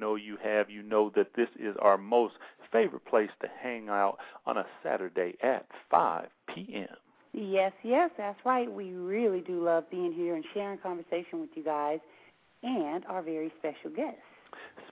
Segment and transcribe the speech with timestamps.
[0.00, 2.34] Know you have, you know that this is our most
[2.72, 6.96] favorite place to hang out on a Saturday at 5 p.m.
[7.32, 8.70] Yes, yes, that's right.
[8.70, 12.00] We really do love being here and sharing conversation with you guys
[12.62, 14.20] and our very special guests.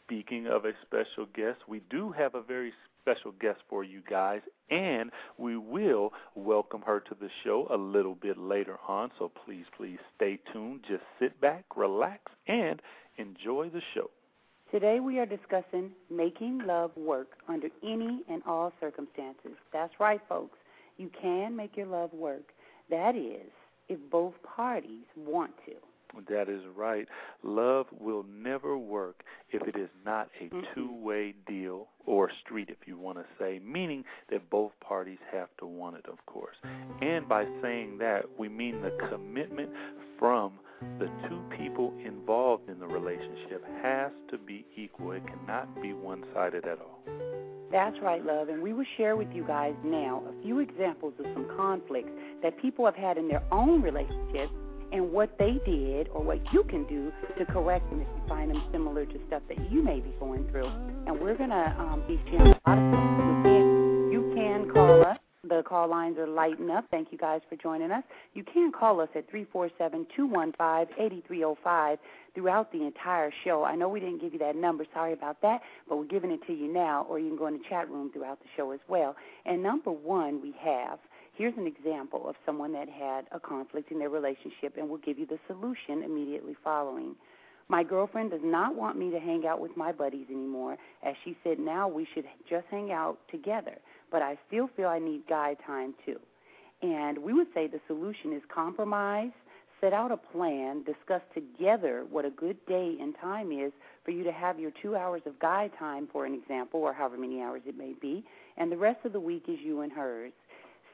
[0.04, 2.72] Speaking of a special guest, we do have a very
[3.02, 4.40] special guest for you guys,
[4.70, 9.10] and we will welcome her to the show a little bit later on.
[9.18, 10.80] So please, please stay tuned.
[10.88, 12.80] Just sit back, relax, and
[13.16, 14.10] enjoy the show.
[14.70, 19.52] Today we are discussing making love work under any and all circumstances.
[19.72, 20.58] That's right, folks.
[20.98, 22.52] You can make your love work.
[22.90, 23.50] That is,
[23.88, 25.72] if both parties want to.
[26.28, 27.06] That is right.
[27.42, 30.74] Love will never work if it is not a Mhm.
[30.74, 35.48] two way deal or street, if you want to say, meaning that both parties have
[35.58, 36.56] to want it, of course.
[37.00, 39.70] And by saying that, we mean the commitment
[40.18, 40.58] from
[40.98, 41.92] the two people
[42.28, 45.12] involved in the relationship has to be equal.
[45.12, 47.00] It cannot be one sided at all.
[47.72, 48.50] That's right, love.
[48.50, 52.10] And we will share with you guys now a few examples of some conflicts
[52.42, 54.52] that people have had in their own relationships
[54.92, 58.50] and what they did or what you can do to correct them if you find
[58.50, 60.68] them similar to stuff that you may be going through.
[61.06, 64.12] And we're going to um, be sharing a lot of things.
[64.12, 65.07] You can, call us.
[65.48, 66.84] The call lines are lighting up.
[66.90, 68.04] Thank you guys for joining us.
[68.34, 71.98] You can call us at 347-215-8305
[72.34, 73.64] throughout the entire show.
[73.64, 74.84] I know we didn't give you that number.
[74.92, 77.54] Sorry about that, but we're giving it to you now, or you can go in
[77.54, 79.16] the chat room throughout the show as well.
[79.46, 80.98] And number one, we have
[81.38, 85.20] here's an example of someone that had a conflict in their relationship, and we'll give
[85.20, 87.14] you the solution immediately following.
[87.68, 91.36] My girlfriend does not want me to hang out with my buddies anymore, as she
[91.44, 93.78] said now we should just hang out together,
[94.10, 96.18] but I still feel I need guy time too.
[96.82, 99.32] And we would say the solution is compromise,
[99.80, 103.72] set out a plan, discuss together what a good day and time is
[104.04, 107.16] for you to have your two hours of guy time, for an example, or however
[107.16, 108.24] many hours it may be,
[108.56, 110.32] and the rest of the week is you and hers.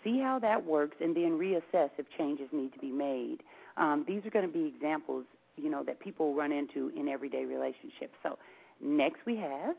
[0.02, 3.38] See how that works, and then reassess if changes need to be made.
[3.76, 5.24] Um, these are going to be examples,
[5.56, 8.14] you know, that people run into in everyday relationships.
[8.22, 8.38] So,
[8.82, 9.76] next we have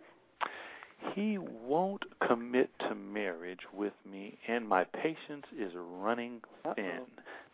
[1.13, 6.41] He won't commit to marriage with me, and my patience is running
[6.75, 7.01] thin.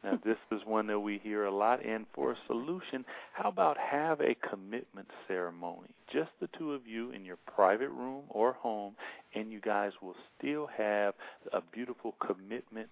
[0.03, 3.77] Now, this is one that we hear a lot, and for a solution, how about
[3.77, 5.89] have a commitment ceremony?
[6.11, 8.95] Just the two of you in your private room or home,
[9.35, 11.13] and you guys will still have
[11.53, 12.89] a beautiful commitment.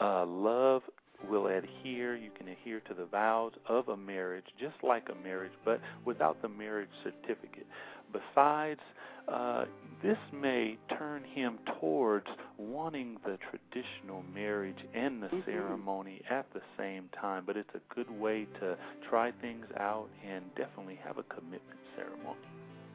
[0.00, 0.82] Uh, love
[1.28, 5.52] will adhere, you can adhere to the vows of a marriage, just like a marriage,
[5.64, 7.66] but without the marriage certificate.
[8.12, 8.80] Besides,
[9.28, 9.64] uh,
[10.02, 12.26] this may turn him towards
[12.58, 18.10] wanting the traditional marriage and the ceremony at the same time, but it's a good
[18.10, 18.76] way to
[19.08, 22.38] try things out and definitely have a commitment ceremony.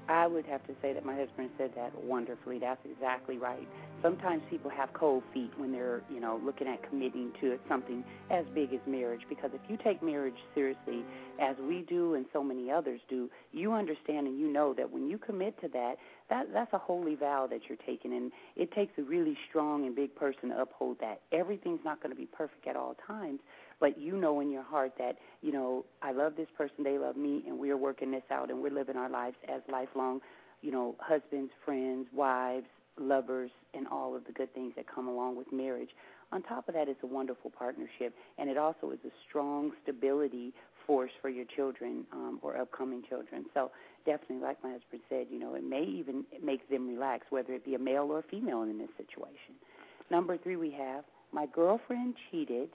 [0.08, 2.60] I would have to say that my husband said that wonderfully.
[2.60, 3.68] That's exactly right.
[4.01, 8.45] Sometimes people have cold feet when they're, you know, looking at committing to something as
[8.53, 9.21] big as marriage.
[9.30, 11.03] Because if you take marriage seriously,
[11.39, 15.09] as we do and so many others do, you understand and you know that when
[15.09, 15.95] you commit to that,
[16.30, 19.95] that that's a holy vow that you're taking, and it takes a really strong and
[19.95, 21.21] big person to uphold that.
[21.31, 23.39] Everything's not going to be perfect at all times,
[23.80, 27.18] but you know in your heart that you know I love this person, they love
[27.18, 30.21] me, and we're working this out, and we're living our lives as lifelong,
[30.62, 32.68] you know, husbands, friends, wives,
[33.00, 35.90] lovers, and all of the good things that come along with marriage.
[36.32, 40.54] On top of that, it's a wonderful partnership, and it also is a strong stability
[40.88, 43.46] force for your children um, or upcoming children.
[43.54, 43.72] So
[44.06, 47.66] definitely, like my husband said, you know, it may even make them relax, whether it
[47.66, 49.56] be a male or a female in this situation.
[50.10, 52.70] Number three, we have my girlfriend cheated.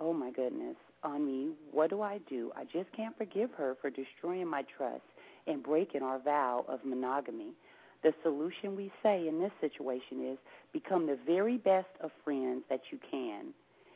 [0.00, 1.54] Oh my goodness, on me.
[1.70, 2.52] What do I do?
[2.56, 5.02] I just can't forgive her for destroying my trust
[5.46, 7.52] and breaking our vow of monogamy.
[8.02, 10.38] The solution we say in this situation is
[10.72, 13.54] become the very best of friends that you can.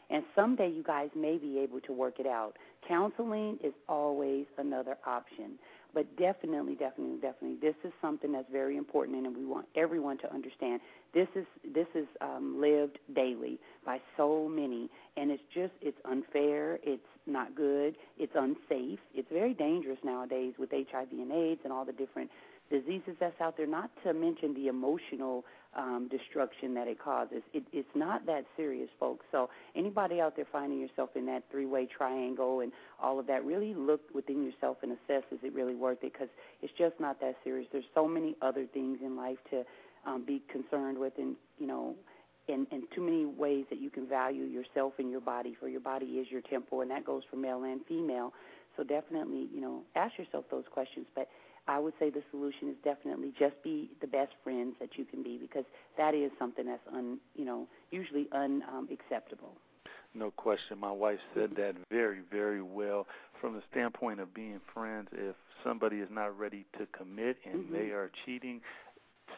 [0.09, 2.53] And someday you guys may be able to work it out.
[2.87, 5.59] Counseling is always another option.
[5.97, 10.33] But definitely, definitely, definitely, this is something that's very important, and we want everyone to
[10.33, 10.81] understand.
[11.15, 16.79] This is this is um, lived daily by so many, and it's just it's unfair.
[16.83, 17.97] It's not good.
[18.19, 18.99] It's unsafe.
[19.15, 22.31] It's very dangerous nowadays with HIV and AIDS and all the different
[22.71, 25.45] diseases that's out there, not to mention the emotional
[25.77, 27.43] um, destruction that it causes.
[27.53, 29.25] It, it's not that serious, folks.
[29.31, 33.75] So anybody out there finding yourself in that three-way triangle and all of that, really
[33.75, 36.13] look within yourself and assess is it really worth it?
[36.13, 36.29] Because
[36.63, 37.69] it's just not that serious.
[37.71, 39.65] There's so many other things in life to
[40.07, 41.95] um, be concerned with, and you know.
[42.49, 45.81] In, in too many ways that you can value yourself and your body, for your
[45.81, 48.33] body is your temple, and that goes for male and female.
[48.77, 51.07] So definitely, you know, ask yourself those questions.
[51.17, 51.29] But
[51.69, 55.23] I would say the solution is definitely just be the best friends that you can
[55.23, 55.65] be because
[55.99, 59.53] that is something that's un, you know, usually unacceptable.
[59.55, 60.79] Um, no question.
[60.79, 63.07] My wife said that very, very well.
[63.41, 67.75] From the standpoint of being friends, if somebody is not ready to commit and mm-hmm.
[67.75, 68.61] they are cheating,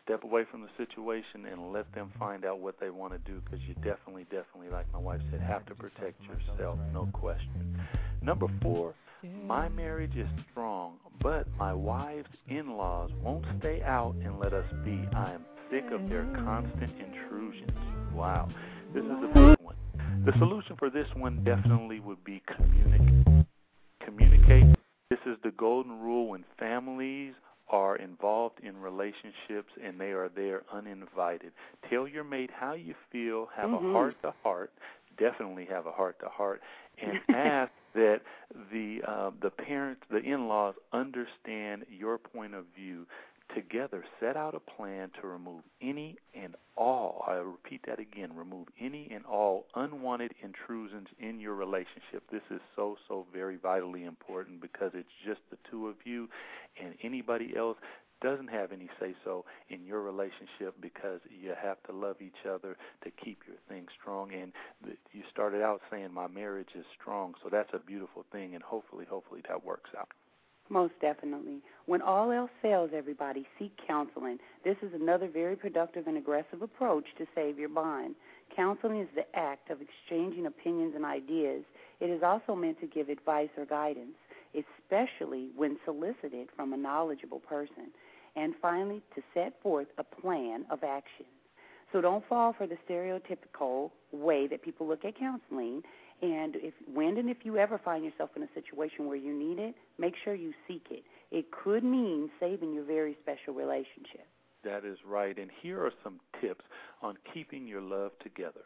[0.05, 3.41] step away from the situation and let them find out what they want to do
[3.45, 6.79] because you definitely, definitely, like my wife said, have to protect yourself.
[6.93, 7.79] No question.
[8.23, 14.39] Number four, my marriage is strong, but my wife's in laws won't stay out and
[14.39, 15.05] let us be.
[15.15, 17.71] I am sick of their constant intrusions.
[18.15, 18.49] Wow.
[18.95, 19.77] This is a big one.
[20.25, 23.47] The solution for this one definitely would be communicate.
[24.05, 24.77] Communicate.
[25.11, 27.35] This is the golden rule when families
[27.71, 31.53] are involved in relationships and they are there uninvited.
[31.91, 33.91] Tell your mate how you feel, have mm-hmm.
[33.91, 34.73] a heart to heart,
[35.19, 36.61] definitely have a heart to heart,
[37.03, 38.21] and ask that
[38.73, 43.07] the uh, the parents, the in-laws, understand your point of view.
[43.55, 47.25] Together, set out a plan to remove any and all.
[47.27, 52.25] I repeat that again: remove any and all unwanted intrusions in your relationship.
[52.31, 56.29] This is so so very vitally important because it's just the two of you,
[56.79, 57.79] and anybody else
[58.21, 62.77] doesn't have any say so in your relationship because you have to love each other
[63.05, 64.53] to keep your thing strong and
[65.13, 69.07] you started out saying my marriage is strong so that's a beautiful thing and hopefully
[69.09, 70.09] hopefully that works out
[70.71, 71.63] most definitely.
[71.87, 74.39] When all else fails, everybody, seek counseling.
[74.65, 78.15] This is another very productive and aggressive approach to save your bond.
[78.55, 81.65] Counseling is the act of exchanging opinions and ideas.
[82.01, 84.17] It is also meant to give advice or guidance,
[84.55, 87.89] especially when solicited from a knowledgeable person
[88.39, 91.27] and finally to set forth a plan of action.
[91.93, 95.83] So don't fall for the stereotypical way that people look at counseling.
[96.23, 99.59] And if when and if you ever find yourself in a situation where you need
[99.59, 101.03] it, make sure you seek it.
[101.31, 104.27] It could mean saving your very special relationship.
[104.65, 105.37] That is right.
[105.39, 106.65] And here are some tips
[107.03, 108.63] on keeping your love together.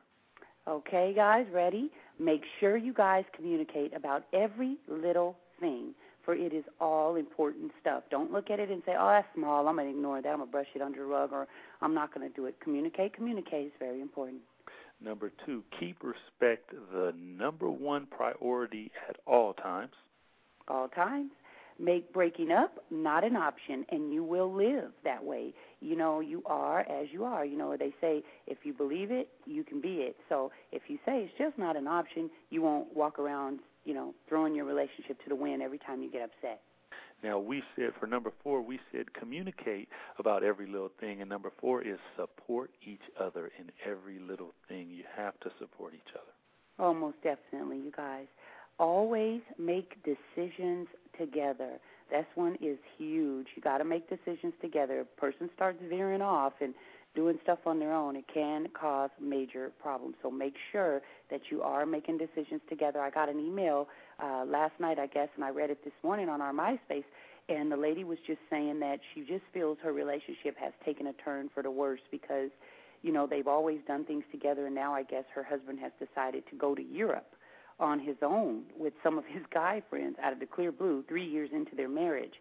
[0.67, 1.91] Okay, guys, ready?
[2.19, 8.05] Make sure you guys communicate about every little thing for it is all important stuff.
[8.11, 9.67] Don't look at it and say, oh, that's small.
[9.69, 10.29] I'm going to ignore that.
[10.29, 11.47] I'm going to brush it under the rug or
[11.81, 12.57] I'm not going to do it.
[12.62, 13.14] Communicate.
[13.14, 14.41] Communicate is very important.
[15.02, 19.93] Number two, keep respect the number one priority at all times.
[20.69, 21.31] All times.
[21.79, 25.52] Make breaking up not an option, and you will live that way.
[25.81, 27.45] You know, you are as you are.
[27.45, 30.17] You know, they say if you believe it, you can be it.
[30.29, 34.15] So if you say it's just not an option, you won't walk around you know,
[34.29, 36.61] throwing your relationship to the wind every time you get upset.
[37.23, 41.53] Now we said for number four, we said communicate about every little thing, and number
[41.61, 44.89] four is support each other in every little thing.
[44.91, 46.33] You have to support each other.
[46.79, 48.27] Oh, most definitely, you guys.
[48.79, 51.79] Always make decisions together.
[52.11, 53.47] This one is huge.
[53.55, 55.01] You got to make decisions together.
[55.01, 56.75] A person starts veering off, and
[57.14, 60.16] doing stuff on their own, it can cause major problems.
[60.23, 63.00] So make sure that you are making decisions together.
[63.00, 63.88] I got an email
[64.23, 67.04] uh, last night, I guess, and I read it this morning on our MySpace,
[67.49, 71.12] and the lady was just saying that she just feels her relationship has taken a
[71.14, 72.50] turn for the worse because,
[73.02, 76.45] you know, they've always done things together, and now I guess her husband has decided
[76.50, 77.35] to go to Europe
[77.81, 81.26] on his own with some of his guy friends out of the clear blue three
[81.26, 82.35] years into their marriage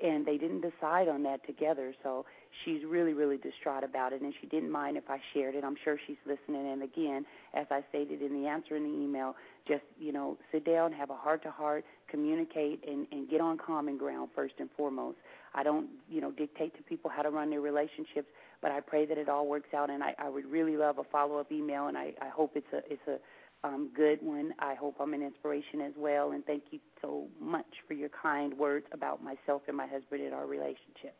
[0.00, 1.94] and they didn't decide on that together.
[2.02, 2.24] So
[2.64, 5.64] she's really really distraught about it and she didn't mind if i shared it.
[5.64, 6.70] I'm sure she's listening.
[6.70, 7.24] And again
[7.54, 9.34] as i stated in the answer in the email
[9.66, 13.58] just you know sit down have a heart to heart communicate and and get on
[13.58, 15.18] common ground first and foremost.
[15.54, 18.28] I don't you know dictate to people how to run their relationships
[18.60, 21.04] but i pray that it all works out and i i would really love a
[21.04, 23.18] follow up email and i i hope it's a it's a
[23.64, 24.54] um, good one.
[24.58, 26.32] I hope I'm an inspiration as well.
[26.32, 30.34] And thank you so much for your kind words about myself and my husband and
[30.34, 31.14] our relationship.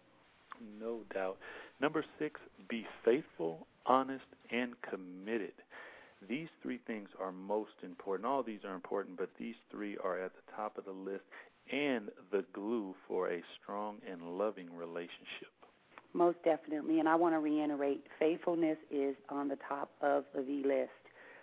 [0.81, 1.39] No doubt.
[1.81, 5.53] Number six, be faithful, honest, and committed.
[6.29, 8.27] These three things are most important.
[8.27, 11.23] All these are important, but these three are at the top of the list
[11.73, 15.53] and the glue for a strong and loving relationship.
[16.13, 16.99] Most definitely.
[16.99, 20.91] And I want to reiterate faithfulness is on the top of the list.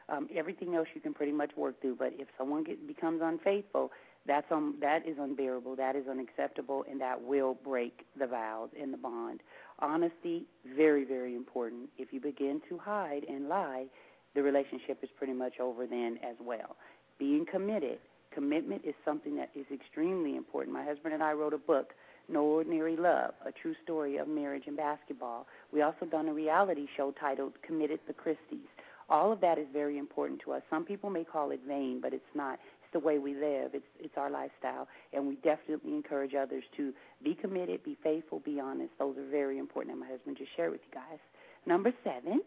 [0.08, 3.92] Um, everything else you can pretty much work through, but if someone get, becomes unfaithful,
[4.28, 8.94] that's um, that is unbearable, that is unacceptable, and that will break the vows and
[8.94, 9.42] the bond.
[9.80, 10.46] Honesty,
[10.76, 11.90] very, very important.
[11.98, 13.86] If you begin to hide and lie,
[14.34, 16.76] the relationship is pretty much over then as well.
[17.18, 18.00] Being committed,
[18.34, 20.74] commitment is something that is extremely important.
[20.74, 21.94] My husband and I wrote a book,
[22.28, 25.48] No Ordinary Love, a true story of marriage and basketball.
[25.72, 28.68] We also done a reality show titled Committed the Christies.
[29.10, 30.62] All of that is very important to us.
[30.70, 32.54] Some people may call it vain, but it's not.
[32.54, 33.72] It's the way we live.
[33.74, 36.94] It's it's our lifestyle, and we definitely encourage others to
[37.24, 38.92] be committed, be faithful, be honest.
[38.98, 39.92] Those are very important.
[39.92, 41.20] And my husband just shared with you guys.
[41.66, 42.42] Number seven,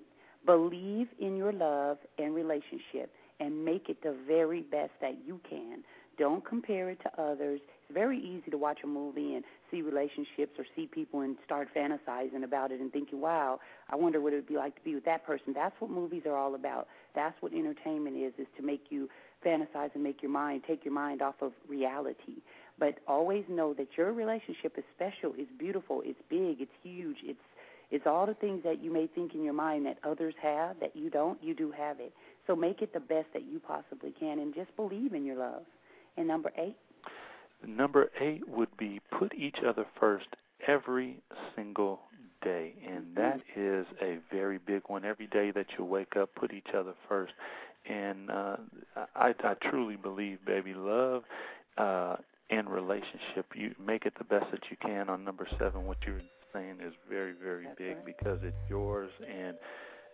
[0.47, 5.85] believe in your love and relationship, and make it the very best that you can.
[6.19, 7.61] Don't compare it to others.
[7.89, 11.69] It's very easy to watch a movie and see relationships or see people and start
[11.75, 14.95] fantasizing about it and thinking, wow, I wonder what it would be like to be
[14.95, 15.55] with that person.
[15.55, 16.89] That's what movies are all about.
[17.15, 19.09] That's what entertainment is, is to make you
[19.45, 22.43] fantasize and make your mind, take your mind off of reality.
[22.79, 27.41] But always know that your relationship is special, it's beautiful, it's big, it's huge, it's
[27.91, 30.95] it's all the things that you may think in your mind that others have that
[30.95, 32.13] you don't, you do have it.
[32.47, 35.63] So make it the best that you possibly can and just believe in your love.
[36.19, 36.77] And number eight?
[37.67, 40.27] Number eight would be put each other first
[40.67, 41.23] every
[41.57, 42.01] single
[42.43, 45.05] day, and that is a very big one.
[45.05, 47.33] Every day that you wake up, put each other first,
[47.89, 48.57] and uh,
[49.15, 51.25] I, I truly believe, baby, love
[51.77, 52.17] uh,
[52.51, 53.47] and relationship.
[53.55, 55.09] You make it the best that you can.
[55.09, 56.23] On number seven, what you're
[56.53, 58.07] saying is very, very That's big right.
[58.07, 59.57] because it's yours and.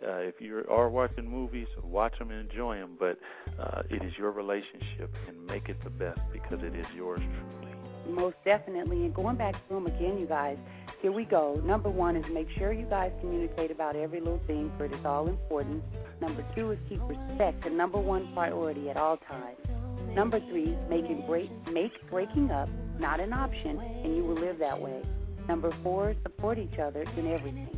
[0.07, 2.97] Uh, if you are watching movies, watch them and enjoy them.
[2.99, 3.19] But
[3.59, 8.15] uh, it is your relationship, and make it the best because it is yours truly.
[8.15, 9.05] Most definitely.
[9.05, 10.59] And going back to them again, you guys,
[11.01, 11.61] here we go.
[11.65, 15.05] Number one is make sure you guys communicate about every little thing, for it is
[15.05, 15.83] all important.
[16.21, 19.59] Number two is keep respect the number one priority at all times.
[20.15, 20.77] Number three,
[21.27, 22.69] break, make breaking up
[22.99, 25.03] not an option, and you will live that way.
[25.49, 27.69] Number four, support each other in everything.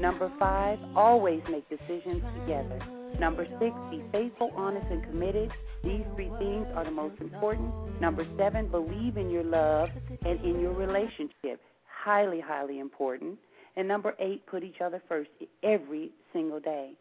[0.00, 2.80] Number five, always make decisions together.
[3.18, 5.52] Number six, be faithful, honest, and committed.
[5.84, 7.72] These three things are the most important.
[8.00, 9.88] Number seven, believe in your love
[10.24, 11.60] and in your relationship.
[11.86, 13.38] Highly, highly important.
[13.76, 15.30] And number eight, put each other first
[15.62, 16.94] every single day.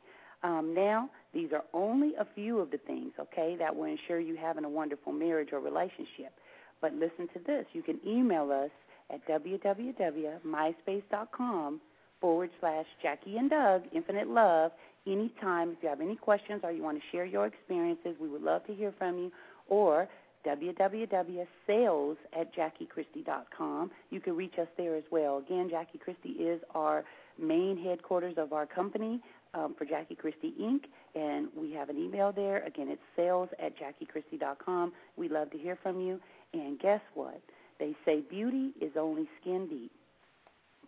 [0.44, 4.36] Um, now, these are only a few of the things, okay, that will ensure you
[4.36, 6.34] having a wonderful marriage or relationship.
[6.82, 7.66] But listen to this.
[7.74, 8.70] You can email us
[9.10, 11.82] at www.myspace.com
[12.24, 14.72] forward slash Jackie and Doug, Infinite Love,
[15.06, 15.72] anytime.
[15.72, 18.66] If you have any questions or you want to share your experiences, we would love
[18.68, 19.32] to hear from you.
[19.68, 20.08] Or
[20.48, 23.92] www.sales at jackiechristie.com.
[24.10, 25.40] You can reach us there as well.
[25.40, 27.04] Again, Jackie Christie is our
[27.38, 29.20] main headquarters of our company
[29.54, 30.84] um, for Jackie Christie Inc.,
[31.16, 32.64] and we have an email there.
[32.66, 34.94] Again, it's sales at jackiechristie.com.
[35.18, 36.22] We love to hear from you.
[36.54, 37.42] And guess what?
[37.80, 39.92] They say beauty is only skin deep,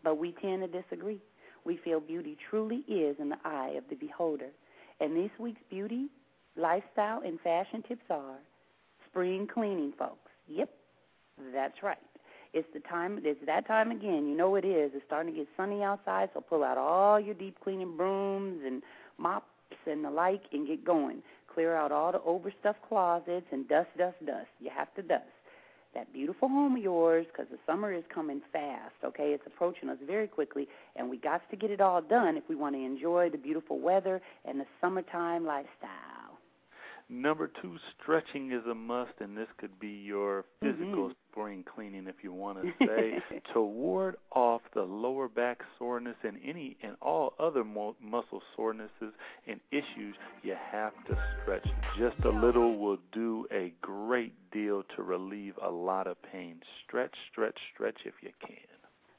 [0.06, 1.20] but we tend to disagree.
[1.66, 4.52] We feel beauty truly is in the eye of the beholder.
[5.02, 6.06] And this week's beauty,
[6.56, 8.38] lifestyle, and fashion tips are
[9.10, 10.32] spring cleaning, folks.
[10.48, 10.70] Yep,
[11.54, 11.98] that's right.
[12.54, 13.20] It's the time.
[13.24, 14.28] It's that time again.
[14.28, 14.92] You know it is.
[14.94, 18.82] It's starting to get sunny outside, so pull out all your deep cleaning brooms and
[19.18, 19.48] mops
[19.86, 21.22] and the like, and get going.
[21.54, 24.48] Clear out all the overstuffed closets and dust, dust, dust.
[24.62, 25.24] You have to dust.
[25.96, 29.30] That beautiful home of yours because the summer is coming fast, okay?
[29.30, 32.56] It's approaching us very quickly, and we got to get it all done if we
[32.56, 36.14] want to enjoy the beautiful weather and the summertime lifestyle.
[37.08, 41.16] Number two, stretching is a must, and this could be your physical Mhm.
[41.30, 43.22] spring cleaning, if you want to say,
[43.54, 49.14] to ward off the lower back soreness and any and all other mo- muscle sorenesses
[49.46, 50.16] and issues.
[50.42, 51.68] You have to stretch.
[51.98, 56.62] Just a little will do a great deal to relieve a lot of pain.
[56.84, 58.58] Stretch, stretch, stretch if you can.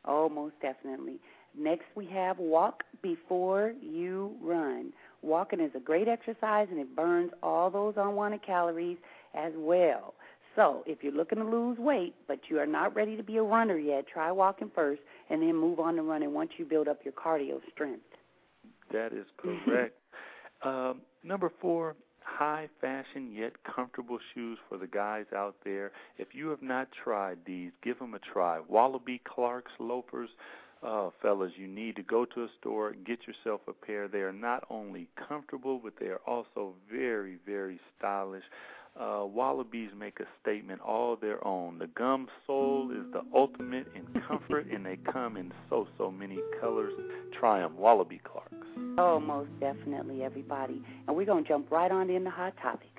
[0.04, 1.20] Oh, most definitely.
[1.54, 4.92] Next, we have walk before you run.
[5.22, 8.98] Walking is a great exercise and it burns all those unwanted calories
[9.34, 10.14] as well.
[10.54, 13.42] So, if you're looking to lose weight, but you are not ready to be a
[13.42, 17.00] runner yet, try walking first and then move on to running once you build up
[17.04, 18.00] your cardio strength.
[18.90, 19.98] That is correct.
[20.62, 21.94] um, number four,
[22.26, 25.92] high fashion yet comfortable shoes for the guys out there.
[26.16, 28.60] If you have not tried these, give them a try.
[28.66, 30.30] Wallaby Clarks loafers.
[30.82, 34.08] Uh, fellas, you need to go to a store get yourself a pair.
[34.08, 38.44] They are not only comfortable, but they are also very, very stylish.
[38.98, 41.78] Uh, Wallabies make a statement all their own.
[41.78, 46.38] The gum sole is the ultimate in comfort, and they come in so, so many
[46.60, 46.94] colors.
[47.38, 48.66] Try them, Wallaby Clarks.
[48.96, 50.82] Oh, most definitely, everybody.
[51.06, 52.90] And we're going to jump right on into hot topics.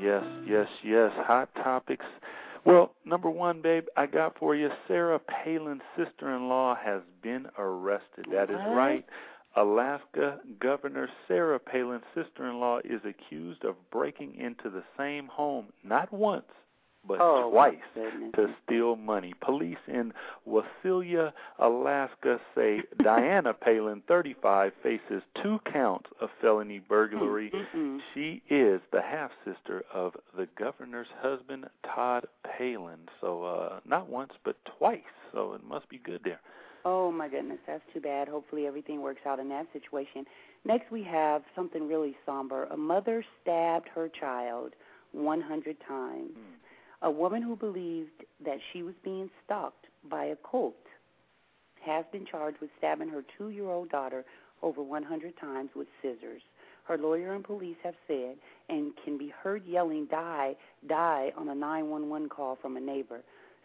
[0.00, 1.10] Yes, yes, yes.
[1.26, 2.04] Hot topics.
[2.66, 7.46] Well, number one, babe, I got for you Sarah Palin's sister in law has been
[7.56, 8.26] arrested.
[8.32, 8.74] That is What?
[8.76, 9.06] right.
[9.54, 15.72] Alaska Governor Sarah Palin's sister in law is accused of breaking into the same home
[15.84, 16.50] not once,
[17.06, 17.76] but oh, twice
[18.34, 19.34] to steal money.
[19.40, 20.12] Police in
[20.46, 27.52] Wasilla, Alaska say Diana Palin, 35, faces two counts of felony burglary.
[27.52, 27.98] Mm-mm.
[28.14, 33.08] She is the half sister of the governor's husband, Todd Palin.
[33.20, 35.00] So uh not once but twice.
[35.32, 36.40] So it must be good there.
[36.84, 38.28] Oh my goodness, that's too bad.
[38.28, 40.24] Hopefully everything works out in that situation.
[40.64, 42.64] Next we have something really somber.
[42.64, 44.74] A mother stabbed her child
[45.12, 46.30] 100 times.
[46.34, 46.55] Hmm.
[47.06, 50.74] A woman who believed that she was being stalked by a cult
[51.80, 54.24] has been charged with stabbing her 2-year-old daughter
[54.60, 56.42] over 100 times with scissors.
[56.82, 58.34] Her lawyer and police have said
[58.68, 60.56] and can be heard yelling die,
[60.88, 63.20] die on a 911 call from a neighbor.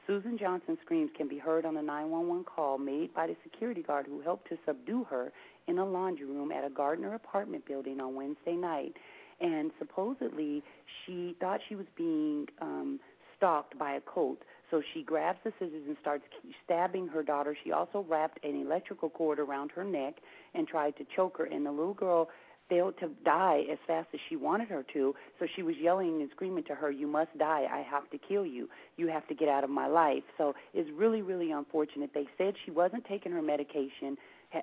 [0.05, 4.05] Susan Johnson's screams can be heard on a 911 call made by the security guard
[4.05, 5.31] who helped to subdue her
[5.67, 8.93] in a laundry room at a Gardner apartment building on Wednesday night.
[9.39, 10.61] And supposedly,
[11.03, 12.99] she thought she was being um,
[13.41, 14.37] stalked by a cult.
[14.69, 16.23] So she grabs the scissors and starts
[16.63, 17.57] stabbing her daughter.
[17.63, 20.15] She also wrapped an electrical cord around her neck
[20.53, 21.45] and tried to choke her.
[21.45, 22.29] And the little girl
[22.69, 25.13] failed to die as fast as she wanted her to.
[25.39, 27.65] So she was yelling and screaming to her, You must die.
[27.69, 28.69] I have to kill you.
[28.95, 30.23] You have to get out of my life.
[30.37, 32.11] So it's really, really unfortunate.
[32.13, 34.17] They said she wasn't taking her medication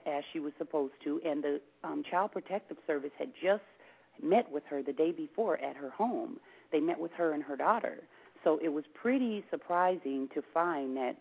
[0.06, 3.62] as she was supposed to, and the um, Child Protective Service had just
[4.22, 6.38] met with her the day before at her home.
[6.72, 8.02] They met with her and her daughter.
[8.44, 11.16] So it was pretty surprising to find that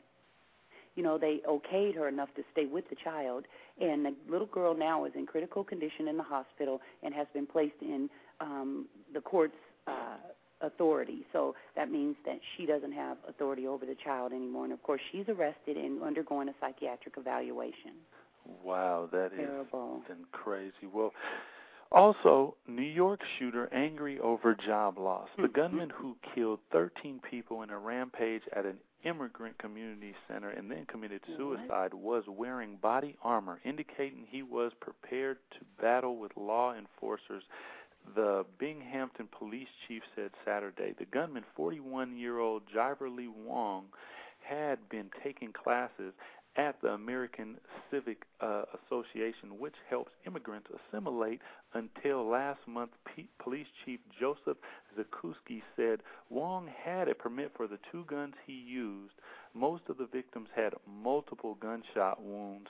[0.98, 3.46] you know, they okayed her enough to stay with the child.
[3.80, 7.46] And the little girl now is in critical condition in the hospital and has been
[7.46, 8.10] placed in
[8.42, 9.54] um, the court's
[9.86, 10.18] uh,
[10.62, 11.24] authority.
[11.32, 14.64] So that means that she doesn't have authority over the child anymore.
[14.64, 17.94] And of course, she's arrested and undergoing a psychiatric evaluation.
[18.64, 20.02] Wow, that is Terrible.
[20.08, 20.88] something crazy.
[20.92, 21.14] Well,
[21.92, 25.30] also, New York shooter angry over job loss.
[25.38, 25.54] The Mhm.
[25.54, 30.86] gunman who killed 13 people in a rampage at an immigrant community center and then
[30.86, 37.44] committed suicide was wearing body armor, indicating he was prepared to battle with law enforcers.
[38.16, 43.90] The Binghamton police chief said Saturday the gunman, 41 year old Jiverly Wong,
[44.40, 46.14] had been taking classes
[46.58, 47.58] at the American
[47.92, 51.40] Civic uh, Association, which helps immigrants assimilate.
[51.74, 54.58] Until last month, P- Police Chief Joseph
[54.98, 59.14] Zikuski said Wong had a permit for the two guns he used.
[59.54, 62.68] Most of the victims had multiple gunshot wounds.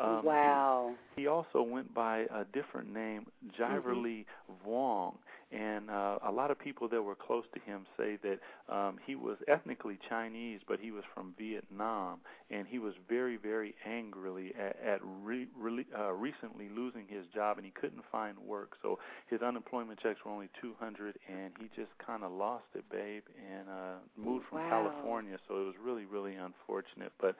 [0.00, 0.94] Um, wow.
[1.16, 3.26] He also went by a different name,
[3.58, 4.24] Jiverly
[4.66, 5.14] Voong,
[5.52, 8.38] and uh, a lot of people that were close to him say that
[8.74, 13.74] um, he was ethnically Chinese, but he was from Vietnam, and he was very, very
[13.86, 18.76] angrily at, at re, re, uh, recently losing his job, and he couldn't find work,
[18.82, 23.22] so his unemployment checks were only 200, and he just kind of lost it, babe,
[23.52, 24.68] and uh, moved from Wow.
[24.68, 25.38] California.
[25.48, 27.34] So it was really, really unfortunate, but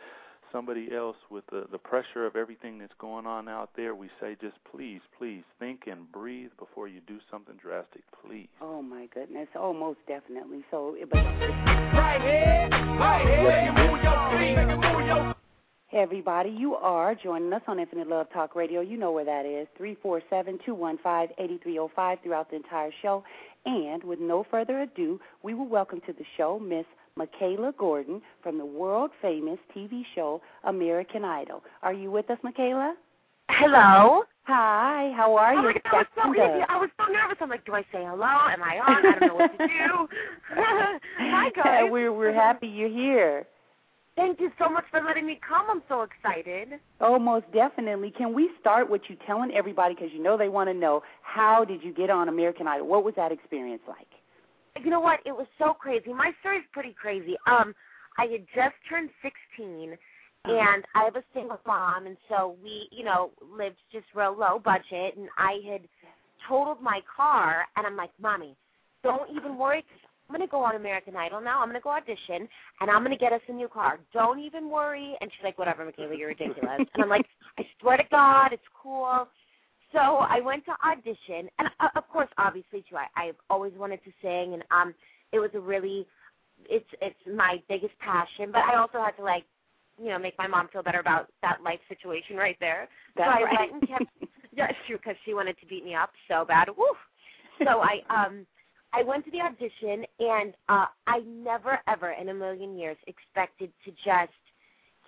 [0.53, 4.37] somebody else with the the pressure of everything that's going on out there, we say
[4.41, 8.49] just please, please think and breathe before you do something drastic, please.
[8.61, 9.49] Oh my goodness.
[9.57, 10.63] Oh, most definitely.
[10.71, 15.35] So, but Right here, right here, you move your feet, move your
[15.91, 18.81] Hey, everybody, you are joining us on Infinite Love Talk Radio.
[18.81, 23.25] You know where that is, 347-215-8305 throughout the entire show.
[23.67, 26.87] And with no further ado, we will welcome to the show Miss
[27.19, 31.63] Mikalah Gordon from the world-famous TV show American Idol.
[31.83, 32.93] Are you with us, Mikalah?
[33.51, 34.23] Hello.
[34.45, 35.75] Hi, how are oh you?
[35.75, 36.65] God, I was so easy.
[36.69, 37.37] I was so nervous.
[37.41, 38.25] I'm like, do I say hello?
[38.25, 39.07] Am I on?
[39.07, 40.09] I don't know what to do.
[41.19, 41.89] Hi guys.
[41.91, 43.47] we're we're happy you're here.
[44.17, 45.67] Thank you so much for letting me come.
[45.71, 46.81] I'm so excited.
[47.01, 48.11] Oh, most definitely.
[48.11, 51.65] Can we start with you telling everybody, because you know they want to know, how
[51.65, 52.87] did you get on American Idol?
[52.87, 54.09] What was that experience like?
[54.83, 55.21] You know what?
[55.27, 56.13] It was so crazy.
[56.13, 57.37] My story's pretty crazy.
[57.47, 57.75] Um,
[58.19, 59.93] I had just turned 16,
[60.45, 60.53] Uh-huh.
[60.55, 64.59] and I have a single mom, and so we, you know, lived just real low
[64.59, 65.83] budget, and I had
[66.49, 68.57] totaled my car, and I'm like, mommy,
[69.03, 69.85] don't even worry,
[70.29, 71.61] I'm gonna go on American Idol now.
[71.61, 72.49] I'm gonna go audition,
[72.81, 73.99] and I'm gonna get us a new car.
[74.15, 75.17] Don't even worry.
[75.21, 76.79] And she's like, whatever, Mikalah, you're ridiculous.
[76.95, 77.27] and I'm like,
[77.59, 79.27] I swear to God, it's cool.
[79.93, 84.01] So I went to audition, and uh, of course, obviously too, I, I've always wanted
[84.05, 84.95] to sing, and um,
[85.33, 86.07] it was a really,
[86.69, 88.53] it's it's my biggest passion.
[88.53, 89.45] But I also had to like,
[90.01, 92.89] you know, make my mom feel better about that life situation right there.
[93.17, 93.59] That's so I right.
[93.61, 94.05] went and kept.
[94.53, 96.69] Yeah, it's true because she wanted to beat me up so bad.
[96.77, 96.85] Woo.
[97.65, 98.45] So I um,
[98.93, 103.71] I went to the audition, and uh, I never ever in a million years expected
[103.85, 104.33] to just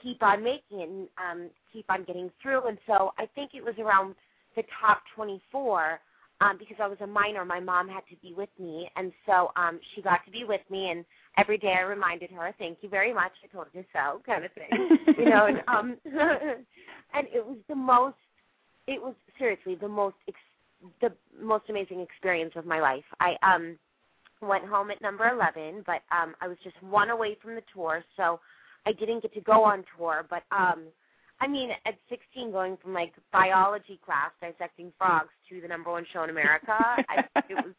[0.03, 2.67] keep on making it and um, keep on getting through.
[2.67, 4.15] And so I think it was around
[4.57, 6.01] the top 24
[6.43, 7.45] um, because I was a minor.
[7.45, 10.61] My mom had to be with me, and so um, she got to be with
[10.71, 10.91] me.
[10.91, 11.05] And
[11.37, 13.33] every day I reminded her, "Thank you very much.
[13.45, 15.47] I told you so," kind of thing, you know.
[15.47, 18.17] And um, and it was the most.
[18.89, 23.05] It was seriously the most ex- the most amazing experience of my life.
[23.21, 23.79] I um
[24.41, 28.05] went home at number 11, but um I was just one away from the tour,
[28.17, 28.41] so
[28.85, 30.87] I didn't get to go on tour, but um
[31.43, 36.07] I mean, at 16, going from like biology class dissecting frogs to the number one
[36.13, 37.75] show in America, I, it was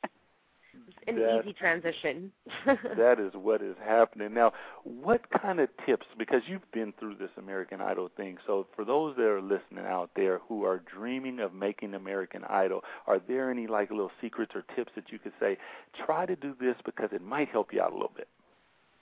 [0.73, 2.29] it was an That- easy transition.
[2.97, 4.51] that is what is happening now.
[4.83, 6.05] What kind of tips?
[6.17, 8.37] Because you've been through this American Idol thing.
[8.45, 12.81] So for those that are listening out there who are dreaming of making American Idol,
[13.07, 15.57] are there any like little secrets or tips that you could say?
[16.05, 18.27] Try to do this because it might help you out a little bit.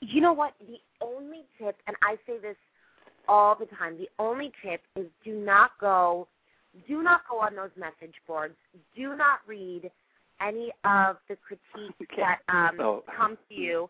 [0.01, 0.53] You know what?
[0.67, 2.57] The only tip, and I say this
[3.27, 6.27] all the time, the only tip is do not go,
[6.87, 8.55] do not go on those message boards.
[8.95, 9.91] Do not read
[10.39, 13.03] any of the critiques that um, Oh.
[13.15, 13.89] come to you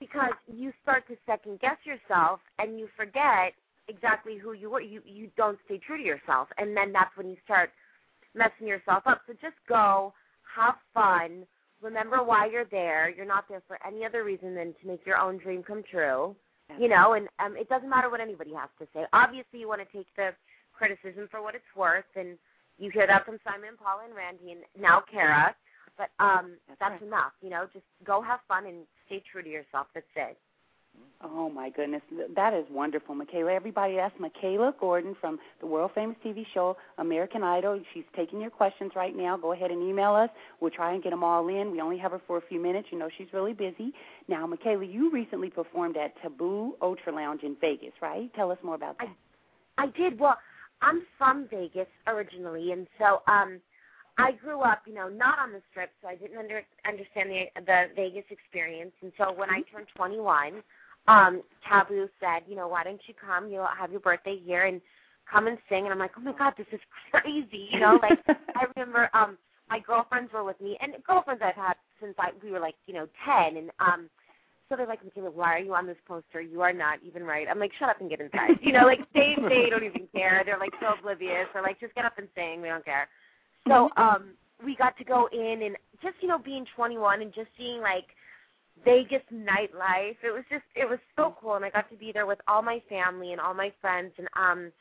[0.00, 3.52] because you start to second guess yourself and you forget
[3.88, 4.80] exactly who you were.
[4.80, 7.70] You you don't stay true to yourself, and then that's when you start
[8.34, 9.20] messing yourself up.
[9.26, 10.12] So just go,
[10.56, 11.46] have fun.
[11.80, 13.10] Remember why you're there.
[13.10, 16.34] You're not there for any other reason than to make your own dream come true.
[16.78, 19.04] You know, and um, it doesn't matter what anybody has to say.
[19.12, 20.30] Obviously, you want to take the
[20.72, 22.38] criticism for what it's worth, and
[22.78, 25.54] you hear that from Simon, Paula, and Randy, and now Kara.
[25.98, 27.02] But um, That's that's, right.
[27.02, 27.32] enough.
[27.42, 29.88] You know, just go have fun and stay true to yourself.
[29.94, 30.38] That's it.
[31.24, 32.02] Oh my goodness,
[32.34, 33.54] that is wonderful, Mikalah.
[33.54, 37.80] Everybody, that's Mikalah Gordon from the world famous TV show American Idol.
[37.94, 39.36] She's taking your questions right now.
[39.36, 40.30] Go ahead and email us.
[40.60, 41.70] We'll try and get them all in.
[41.70, 42.88] We only have her for a few minutes.
[42.90, 43.92] You know she's really busy.
[44.26, 48.32] Now, Mikalah, you recently performed at Taboo Ultra Lounge in Vegas, right?
[48.34, 49.14] Tell us more about that.
[49.78, 50.18] I did.
[50.18, 50.36] Well,
[50.80, 53.60] I'm from Vegas originally, and so um,
[54.18, 57.44] I grew up, you know, not on the strip, so I didn't under, understand the
[57.64, 58.92] the Vegas experience.
[59.02, 60.62] And so when I turned 21,
[61.08, 63.50] um, Taboo said, you know, why don't you come?
[63.50, 64.80] You'll have your birthday here and
[65.30, 65.84] come and sing.
[65.84, 67.98] And I'm like, oh my god, this is crazy, you know.
[68.02, 69.38] Like I remember, um,
[69.68, 72.94] my girlfriends were with me, and girlfriends I've had since I we were like, you
[72.94, 74.08] know, 10, and um.
[74.68, 76.40] So they're like, Mikalah, why are you on this poster?
[76.40, 77.46] You are not even right.
[77.46, 78.58] I'm like, shut up and get inside.
[78.62, 80.42] You know, like they they don't even care.
[80.46, 81.46] They're like so oblivious.
[81.52, 82.62] They're like, just get up and sing.
[82.62, 83.06] We don't care.
[83.68, 84.30] So um,
[84.64, 88.06] we got to go in and just you know being 21 and just seeing like
[88.84, 90.16] Vegas nightlife.
[90.22, 92.62] It was just it was so cool, and I got to be there with all
[92.62, 94.72] my family and all my friends, and um,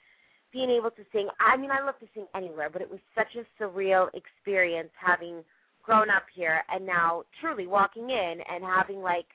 [0.51, 1.27] being able to sing.
[1.39, 5.43] I mean, I love to sing anywhere, but it was such a surreal experience having
[5.83, 9.25] grown up here and now truly walking in and having like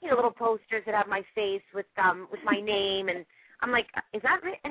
[0.00, 3.24] you know little posters that have my face with um with my name and
[3.62, 4.58] I'm like, is that right?
[4.62, 4.70] Hey,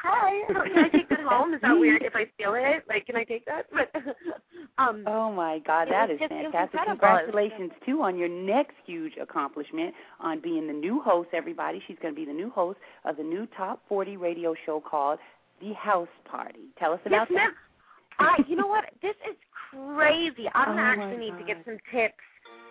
[0.00, 0.42] hi.
[0.46, 1.54] Can I take that home?
[1.54, 2.84] Is that weird if I steal it?
[2.88, 3.66] Like, can I take that?
[3.72, 3.90] But
[4.78, 6.80] um, Oh my God, that is just- fantastic!
[6.86, 11.30] Congratulations too on your next huge accomplishment on being the new host.
[11.32, 14.80] Everybody, she's going to be the new host of the new Top 40 radio show
[14.80, 15.18] called
[15.60, 16.68] The House Party.
[16.78, 17.34] Tell us yes, about that.
[17.34, 17.52] ma'am.
[18.18, 18.84] I, you know what?
[19.02, 19.36] This is
[19.70, 20.46] crazy.
[20.54, 22.14] I'm Oh, gonna actually need to get some tips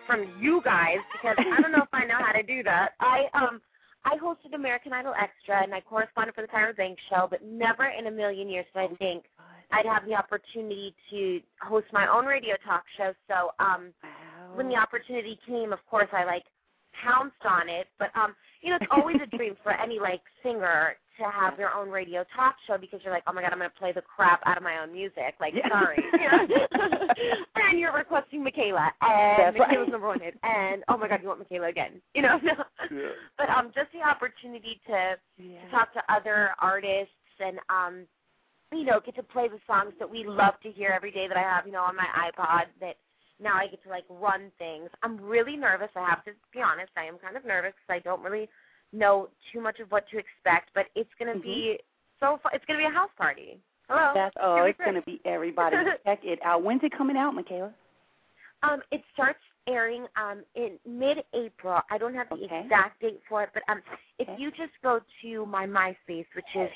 [0.06, 2.92] from you guys because I don't know if I know how to do that.
[3.00, 3.60] I um
[4.04, 7.84] I hosted American Idol Extra and I corresponded for the Tyra Banks show, but never
[7.86, 9.24] in a million years did I think
[9.70, 13.12] I'd have the opportunity to host my own radio talk show.
[13.28, 14.56] So um Wow.
[14.56, 16.44] when the opportunity came, of course I like
[16.92, 17.88] pounced on it.
[17.98, 21.74] But um, you know, it's always a dream for any like singer to have their
[21.74, 24.40] own radio talk show because you're like, oh my god, I'm gonna play the crap
[24.46, 25.34] out of my own music.
[25.40, 25.68] Like, Yeah.
[25.68, 25.98] sorry.
[27.56, 29.70] and you're requesting Mikalah, and That's right.
[29.70, 32.00] Mikalah's number one hit, and oh my god, you want Mikalah again?
[32.14, 32.40] You know.
[32.90, 33.08] Yeah.
[33.38, 35.64] But um, just the opportunity to Yeah.
[35.64, 38.06] to talk to other artists and um
[38.70, 41.36] you know get to play the songs that we love to hear every day that
[41.36, 42.96] I have you know on my iPod that
[43.40, 44.90] now I get to like run things.
[45.02, 45.88] I'm really nervous.
[45.96, 46.90] I have to be honest.
[46.96, 48.48] I am kind of nervous because I don't really
[48.92, 50.70] know too much of what to expect.
[50.74, 51.78] But it's going to be
[52.20, 52.52] so fun.
[52.54, 53.58] It's going to be a house party.
[53.88, 54.00] Hello.
[54.00, 54.18] Mm-hmm.
[54.18, 55.76] That's oh, it's going to be everybody.
[56.06, 56.62] Check it out.
[56.62, 57.72] When's it coming out, Mikalah?
[58.62, 61.80] Um, it starts airing um in mid-April.
[61.90, 62.62] I don't have the Okay.
[62.64, 63.80] exact date for it, but um,
[64.18, 64.40] if Okay.
[64.40, 66.70] you just go to my MySpace, which is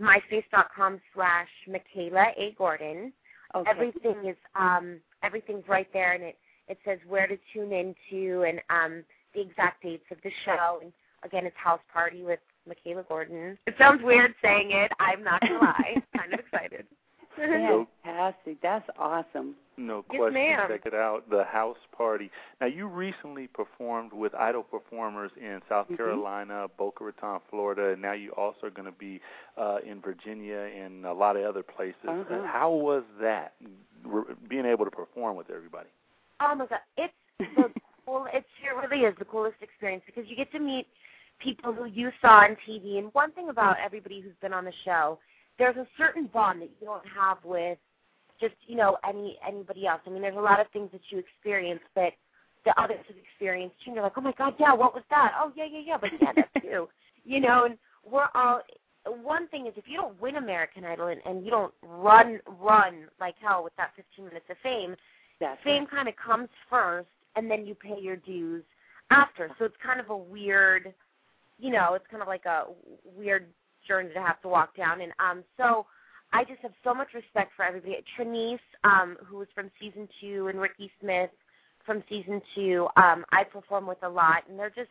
[0.00, 3.12] myspace.com slash Mikalah A Gordon,
[3.54, 3.70] Okay.
[3.70, 8.60] everything is um everything's right there, and it it says where to tune into and
[8.70, 10.80] um the exact dates of the show.
[10.82, 10.92] And
[11.24, 13.56] again, it's House Party with Mikalah Gordon.
[13.66, 14.90] It sounds weird saying it.
[15.00, 16.02] I'm not gonna lie.
[16.16, 16.86] kind of excited.
[17.36, 18.60] Fantastic.
[18.62, 19.54] That's awesome.
[19.76, 20.34] No Yes, question.
[20.34, 20.68] ma'am.
[20.68, 21.28] Check it out.
[21.28, 22.30] The House Party.
[22.62, 25.98] Now, you recently performed with Idol performers in South Mhm.
[25.98, 29.20] Carolina, Boca Raton, Florida, and now you also are going to be
[29.58, 32.08] uh, in Virginia and a lot of other places.
[32.08, 32.42] Uh-huh.
[32.46, 33.52] How was that,
[34.04, 35.88] re- being able to perform with everybody?
[36.40, 37.70] Oh my god, it's the
[38.06, 38.26] cool.
[38.32, 40.86] It's it really is the coolest experience because you get to meet
[41.38, 42.98] people who you saw on TV.
[42.98, 45.18] And one thing about everybody who's been on the show,
[45.58, 47.78] there's a certain bond that you don't have with
[48.40, 50.00] just you know any anybody else.
[50.06, 52.12] I mean, there's a lot of things that you experience that
[52.64, 53.90] the others have experienced too.
[53.90, 55.32] And you're like, oh my god, yeah, what was that?
[55.38, 56.88] Oh yeah, yeah, yeah, but yeah, that's you.
[57.24, 58.62] You know, and we're all.
[59.22, 63.04] One thing is, if you don't win American Idol and, and you don't run, run
[63.20, 64.96] like hell with that 15 minutes of fame,
[65.38, 68.64] That's fame kind of comes first, and then you pay your dues
[69.10, 69.48] after.
[69.60, 70.92] So it's kind of a weird,
[71.58, 72.64] you know, it's kind of like a
[73.16, 73.46] weird
[73.86, 75.00] journey to have to walk down.
[75.00, 75.86] And um, so
[76.32, 78.02] I just have so much respect for everybody.
[78.18, 81.30] Trenyce, um, who was from season two, and Rickey Smith
[81.84, 84.90] from season two, um, I perform with a lot, and they're just,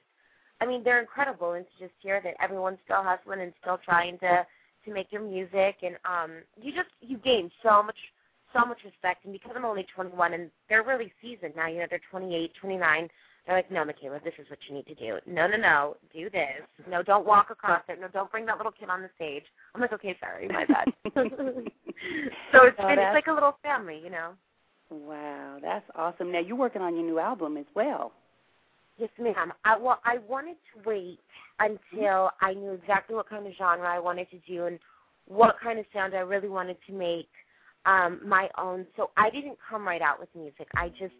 [0.61, 1.53] I mean, they're incredible.
[1.53, 4.45] And to just hear that everyone's still hustling and still trying to
[4.85, 7.97] to make their music, and um, you just you gain so much
[8.55, 9.25] so much respect.
[9.25, 13.09] And because I'm only 21 and they're really seasoned now, you know, they're 28, 29.
[13.45, 15.19] They're like, no, Mikalah, this is what you need to do.
[15.27, 16.63] No, no, no, do this.
[16.89, 18.01] No, don't walk across it.
[18.01, 19.43] No, don't bring that little kid on the stage.
[19.73, 20.85] I'm like, okay, sorry, my bad.
[21.13, 24.31] so it's Oh, been, it's like a little family, you know.
[24.89, 26.31] Wow, that's awesome.
[26.31, 28.13] Now you're working on your new album as well.
[28.97, 29.51] Yes, ma'am.
[29.63, 31.19] I well, I wanted to wait
[31.59, 34.79] until I knew exactly what kind of genre I wanted to do and
[35.27, 37.29] what kind of sound I really wanted to make
[37.85, 38.85] um, my own.
[38.95, 40.67] So I didn't come right out with music.
[40.75, 41.13] I just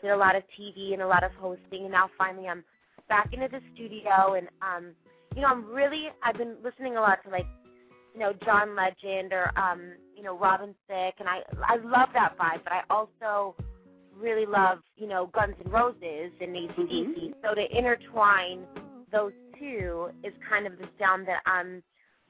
[0.00, 2.64] did a lot of TV and a lot of hosting, and now finally I'm
[3.08, 4.34] back into the studio.
[4.34, 4.92] And um,
[5.34, 7.46] you know, I'm really I've been listening a lot to like
[8.14, 12.36] you know John Legend or um, you know Robin Thicke, and I I love that
[12.38, 12.64] vibe.
[12.64, 13.54] But I also
[14.16, 17.34] really love you know Guns N' Roses and ACDC.
[17.44, 18.60] So to intertwine
[19.10, 21.82] those two is kind of the sound that I'm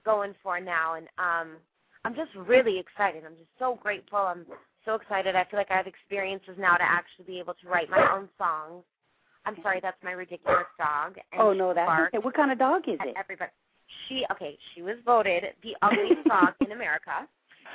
[0.05, 1.57] going for now, and um,
[2.05, 3.23] I'm just really excited.
[3.25, 4.19] I'm just so grateful.
[4.19, 4.45] I'm
[4.85, 5.37] so excited.
[5.37, 8.29] I feel like I have experiences now to actually be able to write my own
[8.38, 8.83] songs.
[9.45, 11.17] I'm sorry, that's my ridiculous dog.
[11.33, 12.19] And oh no, that's okay.
[12.19, 13.15] What kind of dog is at it?
[13.19, 13.51] Everybody.
[14.09, 14.57] She okay.
[14.75, 17.27] She was voted the ugliest dog in America.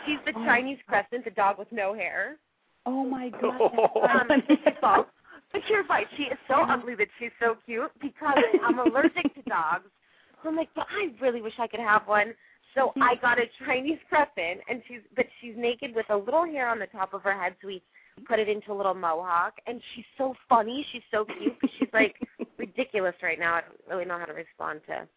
[0.05, 0.45] She's the Oh.
[0.45, 2.37] Chinese crested, the dog with no hair.
[2.85, 3.61] Oh my god.
[3.61, 5.07] Um, that's it's false.
[5.51, 6.07] But you're right.
[6.17, 9.85] She is so ugly, but she's so cute because I'm allergic to dogs.
[10.43, 12.33] So I'm like, but I really wish I could have one.
[12.77, 13.03] So mm-hmm.
[13.03, 16.77] I got a Chinese crested, and she's but she's naked with a little hair on
[16.79, 17.55] the top of her head.
[17.61, 17.81] So we
[18.27, 20.85] put it into a little mohawk, and she's so funny.
[20.91, 21.59] She's so cute.
[21.59, 22.15] 'cause She's like
[22.57, 23.55] ridiculous right now.
[23.55, 25.07] I don't really know how to respond to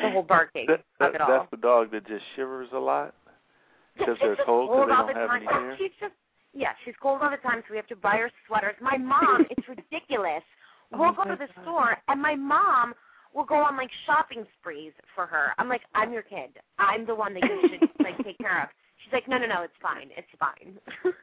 [0.00, 1.28] the whole barking That, of it all.
[1.28, 3.14] that's the dog that just shivers a lot
[3.98, 5.42] because She's they're just cold because they all don't the have time.
[5.42, 5.76] any hair.
[5.78, 6.14] She's just
[6.54, 8.74] yeah, she's cold all the time, so we have to buy her sweaters.
[8.80, 10.42] My mom, it's ridiculous.
[10.90, 12.94] We'll go to the store, and my mom
[13.34, 15.52] will go on like shopping sprees for her.
[15.58, 16.50] I'm like, I'm your kid.
[16.78, 18.68] I'm the one that you should like take care of.
[19.04, 20.10] She's like, no, no, no, it's fine.
[20.16, 20.76] It's fine.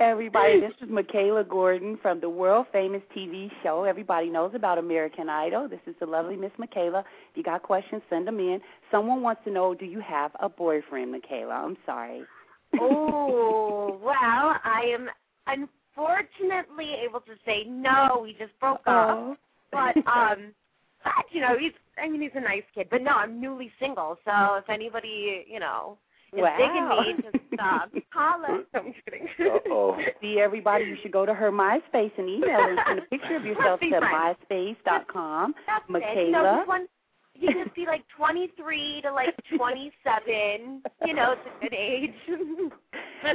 [0.00, 3.84] Everybody, this is Mikalah Gordon from the world famous TV show.
[3.84, 5.68] Everybody knows about American Idol.
[5.68, 7.00] This is the lovely Miss Mikalah.
[7.00, 8.60] If you got questions, send them in.
[8.90, 11.64] Someone wants to know, do you have a boyfriend, Mikalah?
[11.64, 12.22] I'm sorry.
[12.80, 14.14] oh, well,
[14.64, 15.08] I am
[15.46, 18.20] unfortunately able to say no.
[18.22, 19.18] We just broke up.
[19.18, 19.36] Oh.
[19.70, 20.52] But um,
[21.04, 22.88] but you know, he's I mean he's a nice kid.
[22.90, 24.18] But no, I'm newly single.
[24.24, 25.98] So if anybody you know
[26.32, 26.56] is Wow.
[26.58, 28.64] digging me, just uh, holla.
[28.74, 29.28] No, I'm kidding.
[29.38, 29.96] Uh-oh.
[30.20, 33.36] See, everybody, you should go to her MySpace and email her and send a picture
[33.36, 34.36] of yourself Let's be to friends.
[34.50, 35.54] myspace.com.
[35.68, 36.26] That's it.
[36.26, 36.66] You know, Mikalah.
[36.66, 36.86] one,
[37.36, 40.82] you can just be like 23 to like 27.
[41.06, 42.10] You know, it's a good age.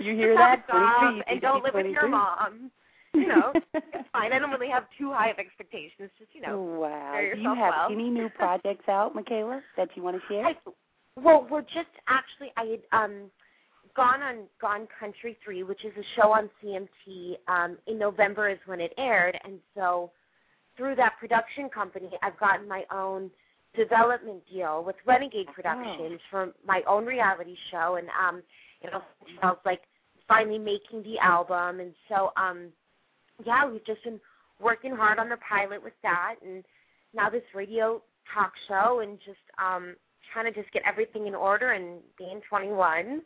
[0.03, 0.65] You hear that?
[0.67, 2.69] a job and don't be live with your mom.
[3.13, 4.33] You know, it's fine.
[4.33, 6.09] I don't really have too high of expectations.
[6.17, 7.19] Just you know, wow.
[7.19, 7.87] Do you have well.
[7.91, 10.45] any new projects out, Mikalah, that you want to share?
[10.45, 10.55] I,
[11.15, 13.31] well, we're just actually I had um
[13.95, 17.37] gone on Gone Country Three, which is a show on CMT.
[17.47, 20.11] Um, in November is when it aired, and so
[20.77, 23.29] through that production company, I've gotten my own
[23.75, 28.41] development deal with Renegade Productions for my own reality show, and um,
[28.81, 29.81] it also involves like
[30.27, 32.69] finally making the album, and so um,
[33.45, 34.19] yeah, we've just been
[34.59, 36.63] working hard on the pilot with that, and
[37.13, 38.01] now this radio
[38.33, 39.95] talk show, and just um
[40.33, 43.21] trying to just get everything in order and being 21.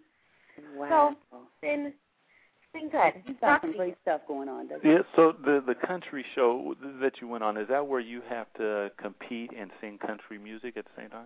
[0.78, 1.16] Wow.
[1.32, 3.24] So it's been it's been good.
[3.26, 7.14] You've got some great stuff going on, doesn't Yeah, so the the country show that
[7.22, 10.86] you went on is that where you have to compete and sing country music at
[10.86, 11.26] the same time?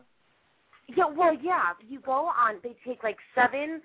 [0.87, 1.73] Yeah, well, yeah.
[1.87, 2.55] You go on.
[2.63, 3.81] They take like seven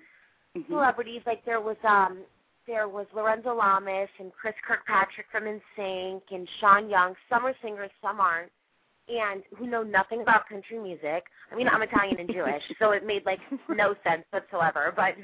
[0.55, 0.67] Mhm.
[0.67, 1.21] celebrities.
[1.25, 2.23] Like there was um
[2.67, 7.13] there was Lorenzo Lamas and Chris Kirkpatrick from NSYNC and Sean Young.
[7.29, 8.51] Some are singers, some aren't,
[9.09, 11.25] and who know nothing about country music.
[11.51, 14.93] I mean, I'm Italian and Jewish, so it made like no sense whatsoever.
[14.95, 15.15] But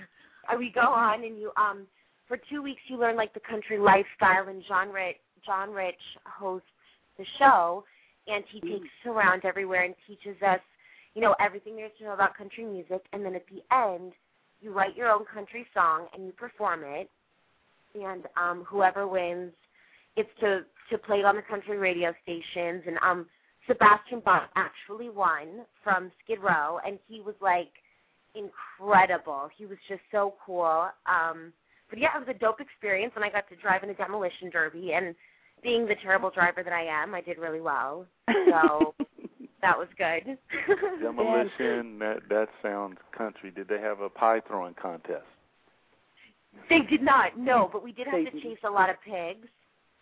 [0.52, 1.88] uh, we go on and you um
[2.28, 6.68] for two weeks you learn like the country lifestyle and John Rich John Rich hosts
[7.18, 7.84] the show
[8.28, 10.60] and he takes us around everywhere and teaches us
[11.16, 14.14] you know everything there is to know about country music and then at the end
[14.62, 17.10] you write your own country song and you perform it
[17.96, 19.52] and um whoever wins
[20.16, 23.26] it's to to play it on the country radio stations and um
[23.68, 27.70] Sebastian Bach actually won from Skid Row and he was like
[28.34, 29.50] incredible.
[29.56, 30.90] He was just so cool.
[31.06, 31.54] Um
[31.90, 34.50] but yeah, it was a dope experience and I got to drive in a demolition
[34.50, 35.16] derby and
[35.62, 38.06] being the terrible driver that I am, I did really well.
[38.50, 38.96] So
[39.62, 40.38] that was good.
[41.02, 42.00] Demolition.
[42.00, 43.52] That that sounds country.
[43.52, 45.26] Did they have a pie throwing contest?
[46.70, 48.44] They did not, no, but we did have They to didn't.
[48.44, 49.48] chase a lot of pigs.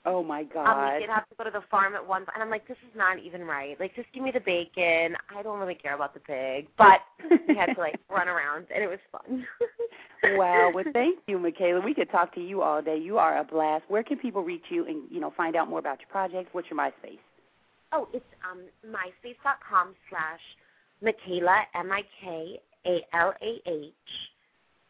[0.06, 0.93] Oh my Um, God.
[0.93, 2.96] we did have to go to the farm at once, and I'm like, this is
[2.96, 3.78] not even right.
[3.80, 5.17] Like, just give me the bacon.
[5.36, 7.02] I don't really care about the pig, but
[7.48, 9.46] we had to like run around, and it was fun.
[10.38, 10.72] wow.
[10.74, 11.84] Well, thank you, Mikalah.
[11.84, 12.98] We could talk to you all day.
[12.98, 13.84] You are a blast.
[13.89, 16.50] Where can people reach you and you know find out more about your projects?
[16.54, 17.20] What's your MySpace?
[17.91, 20.39] Oh, it's um myspace.com slash
[21.04, 23.93] Mikalah M I K A L A H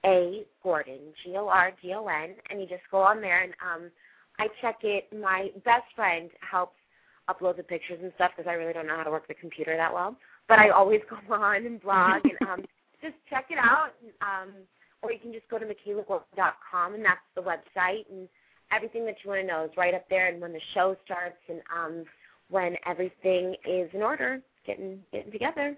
[0.08, 3.54] A Gordon G O R D O N, and you just go on there and
[3.62, 3.92] um
[4.40, 5.08] I check it.
[5.16, 6.78] My best friend helps
[7.30, 9.76] upload the pictures and stuff because I really don't know how to work the computer
[9.76, 10.16] that well.
[10.48, 12.66] But I always go on and blog and um
[13.02, 13.92] just check it out.
[14.22, 14.54] Um,
[15.04, 18.28] or you can just go to mikalahgordon.com and that's the website and
[18.72, 21.38] everything that you want to know is right up there and when the show starts
[21.50, 22.04] and um
[22.50, 25.76] when everything is in order, getting getting together.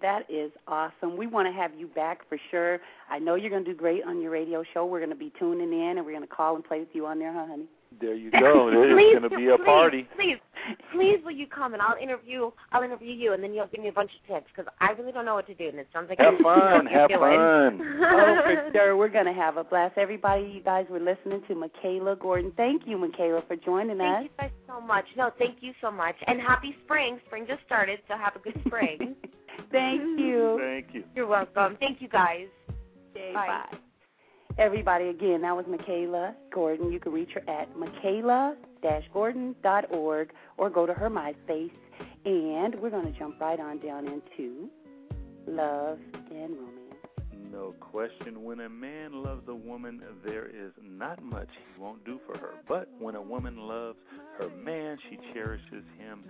[0.00, 1.16] That is awesome.
[1.16, 2.78] We want to have you back for sure.
[3.10, 4.86] I know you're going to do great on your radio show.
[4.86, 7.06] We're going to be tuning in and we're going to call and play with you
[7.06, 7.66] on there, huh, honey?
[8.00, 8.68] There you go.
[8.68, 10.08] It's going to be a please, party.
[10.14, 10.36] Please,
[10.92, 12.50] please, will you come and I'll interview.
[12.70, 15.10] I'll interview you, and then you'll give me a bunch of tips because I really
[15.10, 16.86] don't know what to do, and it sounds like Have I'm fun.
[16.86, 17.20] Have doing.
[17.20, 17.80] fun.
[18.00, 18.96] oh, for sure.
[18.96, 19.96] We're going to have a blast.
[19.96, 22.52] Everybody, you guys were listening to Mikalah Gordon.
[22.56, 24.06] Thank you, Mikalah, for joining us.
[24.06, 25.06] Thank you guys so much.
[25.16, 27.18] No, thank you so much, and happy spring.
[27.26, 29.16] Spring just started, so have a good spring.
[29.70, 30.58] Thank you.
[30.60, 31.04] Thank you.
[31.14, 31.76] You're welcome.
[31.80, 32.46] Thank you guys.
[33.14, 33.66] Okay, Bye.
[33.70, 33.78] bye.
[34.58, 36.90] Everybody, again, that was Mikalah Gordon.
[36.90, 41.70] You can reach her at mikalah-gordon.org or go to her MySpace.
[42.24, 44.68] And we're going to jump right on down into
[45.46, 46.00] love
[46.30, 46.78] and romance.
[47.52, 48.44] No question.
[48.44, 52.54] When a man loves a woman, there is not much he won't do for her.
[52.68, 53.98] But when a woman loves
[54.38, 56.24] her man, she cherishes him,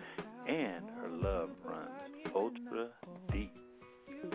[0.46, 1.90] and her love runs
[2.34, 3.17] ultra deep.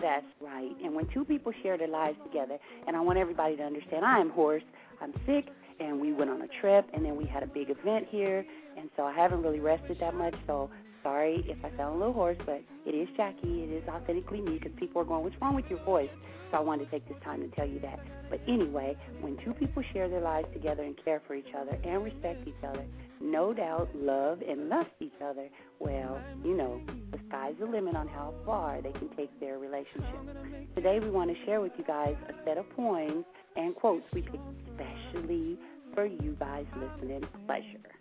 [0.00, 0.70] That's right.
[0.82, 4.18] And when two people share their lives together, and I want everybody to understand, I
[4.18, 4.62] am hoarse,
[5.00, 5.46] I'm sick,
[5.80, 8.44] and we went on a trip, and then we had a big event here,
[8.76, 10.34] and so I haven't really rested that much.
[10.46, 10.70] So
[11.04, 13.62] Sorry if I sound a little hoarse, but it is Jackie.
[13.62, 16.08] It is authentically me because people are going, What's wrong with your voice?
[16.50, 18.00] So I wanted to take this time to tell you that.
[18.30, 22.02] But anyway, when two people share their lives together and care for each other and
[22.02, 22.82] respect each other,
[23.20, 25.48] no doubt love and lust each other,
[25.78, 26.80] well, you know,
[27.12, 30.74] the sky's the limit on how far they can take their relationship.
[30.74, 33.24] Today we want to share with you guys a set of poems
[33.56, 34.38] and quotes we picked
[34.70, 35.58] especially
[35.94, 37.94] for you guys listening pleasure.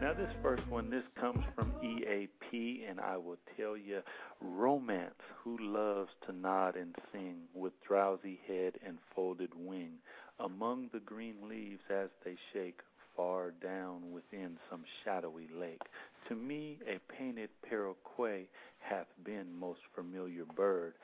[0.00, 4.00] Now, this first one, this comes from EAP, and I will tell you
[4.40, 5.14] romance,
[5.44, 9.92] who loves to nod and sing with drowsy head and folded wing
[10.40, 12.80] among the green leaves as they shake
[13.22, 15.80] far down within some shadowy lake.
[16.28, 18.48] To me, a painted paroquet
[18.80, 20.94] hath been most familiar bird,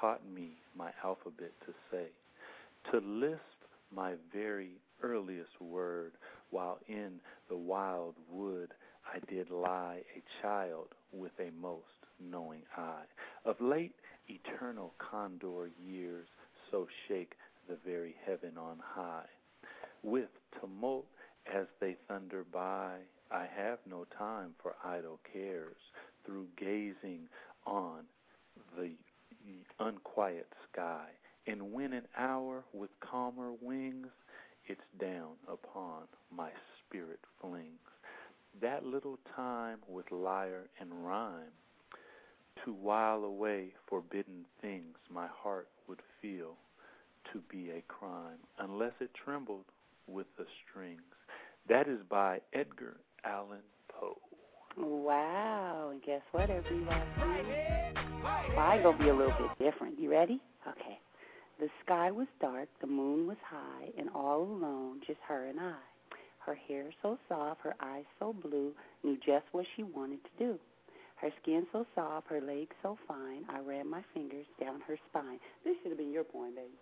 [0.00, 2.06] taught me my alphabet to say,
[2.90, 3.38] to lisp
[3.94, 4.72] my very
[5.02, 6.12] earliest word,
[6.50, 8.70] while in the wild wood
[9.06, 11.84] I did lie a child with a most
[12.20, 13.04] knowing eye.
[13.44, 13.94] Of late,
[14.28, 16.26] eternal condor years
[16.70, 17.34] so shake
[17.68, 19.26] the very heaven on high.
[20.02, 20.28] With
[20.60, 21.06] tumult
[21.54, 22.96] as they thunder by,
[23.30, 25.76] I have no time for idle cares,
[26.24, 27.28] through gazing
[27.66, 28.04] on
[28.76, 28.92] the
[29.80, 31.06] unquiet sky.
[31.46, 34.08] And when an hour with calmer wings
[34.66, 36.02] its down upon
[36.34, 36.50] my
[36.86, 37.64] spirit flings,
[38.60, 41.52] that little time with lyre and rhyme,
[42.64, 46.56] to while away forbidden things my heart would feel
[47.32, 49.64] to be a crime, unless it trembled
[50.06, 51.00] with the strings.
[51.68, 52.96] That is by Edgar
[53.26, 54.16] Allan Poe.
[54.78, 57.04] Wow, and guess what, everybody?
[58.56, 59.98] Mine gonna be a little bit different.
[59.98, 60.40] You ready?
[60.66, 60.98] Okay.
[61.60, 65.76] The sky was dark, the moon was high, and all alone, just her and I.
[66.38, 68.72] Her hair so soft, her eyes so blue,
[69.04, 70.58] knew just what she wanted to do.
[71.16, 75.38] Her skin so soft, her legs so fine, I ran my fingers down her spine.
[75.64, 76.78] This should have been your point, baby.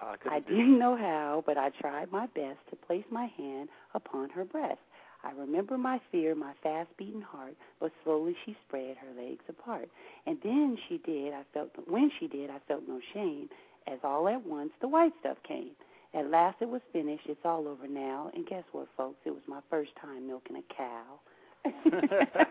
[0.00, 4.30] I, I didn't know how, but I tried my best to place my hand upon
[4.30, 4.78] her breast.
[5.24, 9.88] I remember my fear, my fast beating heart, but slowly she spread her legs apart.
[10.26, 13.48] And then she did, I felt when she did, I felt no shame,
[13.86, 15.70] as all at once the white stuff came.
[16.14, 19.18] At last it was finished, it's all over now, and guess what folks?
[19.24, 21.20] It was my first time milking a cow.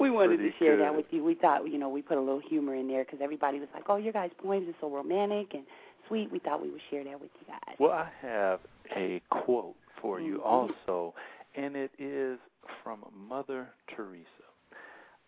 [0.00, 0.84] we wanted to share good.
[0.84, 1.24] that with you.
[1.24, 3.84] We thought, you know, we put a little humor in there because everybody was like,
[3.88, 5.64] "Oh, your guys' poems are so romantic and
[6.12, 7.76] sweet." We thought we would share that with you guys.
[7.78, 8.60] Well, I have
[8.94, 10.44] a quote for you Mhm.
[10.44, 11.14] also,
[11.54, 12.38] and it is
[12.82, 14.28] from Mother Teresa.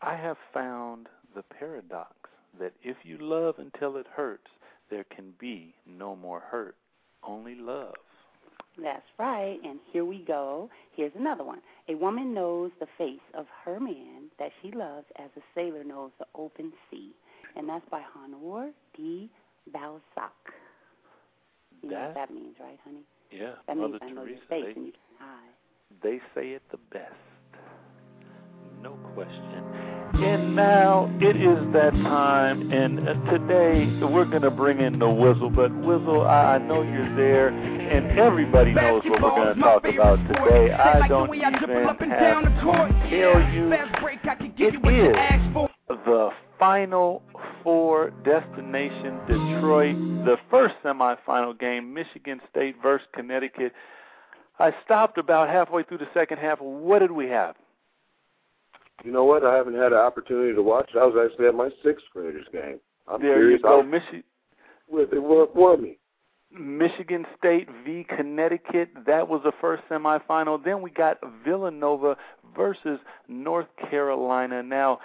[0.02, 2.14] I have found the paradox
[2.58, 4.50] that if you love until it hurts,
[4.90, 6.76] there can be no more hurt,
[7.22, 7.96] only love.
[8.76, 9.60] That's right.
[9.62, 10.68] And here we go.
[10.92, 11.62] Here's another one.
[11.88, 16.12] A woman knows the face of her man that she loves as a sailor knows
[16.18, 17.14] the open sea.
[17.56, 19.30] And that's by Honoré de
[19.68, 20.54] Balzac.
[21.84, 23.04] You know what That- that means, right, honey?
[23.30, 24.46] Yeah, That Mother means I know your Teresa.
[24.48, 26.00] face They, and you can hide.
[26.00, 27.12] they say it the best.
[28.82, 29.64] No question.
[30.14, 35.06] And now it is that time, and uh, today we're going to bring in the
[35.06, 35.50] Wizzle.
[35.54, 39.84] But Wizzle, I, I know you're there, and everybody knows what we're going to talk
[39.84, 40.72] about today.
[40.72, 42.42] I don't even have to tell
[43.10, 43.72] you.
[44.56, 45.54] It is
[45.88, 47.22] the Final
[47.64, 49.96] Four destination Detroit,
[50.26, 53.72] the first semifinal game, Michigan State versus Connecticut.
[54.58, 56.60] I stopped about halfway through the second half.
[56.60, 57.56] What did we have?
[59.02, 59.44] You know what?
[59.44, 60.98] I haven't had an opportunity to watch it.
[60.98, 62.78] I was actually at my sixth graders game.
[63.08, 64.22] I'm there curious you go, how Michi-
[64.86, 65.98] well, they were for me.
[66.52, 68.06] Michigan State v.
[68.16, 68.90] Connecticut.
[69.06, 70.62] That was the first semifinal.
[70.62, 72.16] Then we got Villanova
[72.56, 74.62] versus North Carolina.
[74.62, 75.00] Now,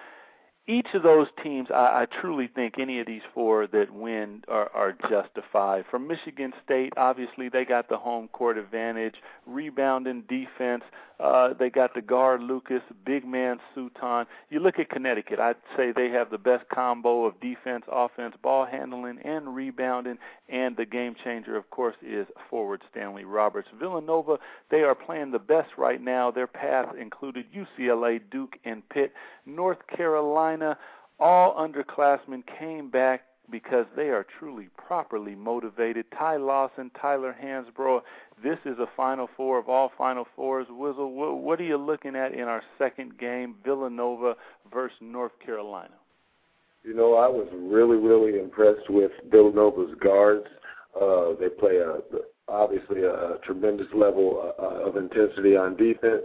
[0.70, 4.70] each of those teams, I, I truly think any of these four that win are,
[4.74, 5.86] are justified.
[5.90, 9.16] For Michigan State, obviously they got the home court advantage,
[9.48, 10.84] rebounding defense.
[11.20, 14.26] Uh, they got the guard Lucas, big man Suton.
[14.50, 18.66] You look at Connecticut, I'd say they have the best combo of defense, offense, ball
[18.66, 20.18] handling, and rebounding.
[20.48, 23.68] And the game changer, of course, is forward Stanley Roberts.
[23.78, 24.38] Villanova,
[24.72, 26.32] they are playing the best right now.
[26.32, 29.12] Their path included UCLA, Duke, and Pitt.
[29.46, 30.59] North Carolina,
[31.20, 36.06] all underclassmen came back because they are truly properly motivated.
[36.18, 38.02] Ty Lawson, Tyler Hansbrough,
[38.44, 40.68] this is a Final Four of all Final Fours.
[40.70, 44.36] Wizzle, what, what are you looking at in our second game, Villanova
[44.72, 45.94] versus North Carolina?
[46.84, 50.46] You know, I was really, really impressed with Villanova's guards.
[51.00, 51.98] Uh, they play a
[52.48, 56.24] obviously a tremendous level uh, of intensity on defense.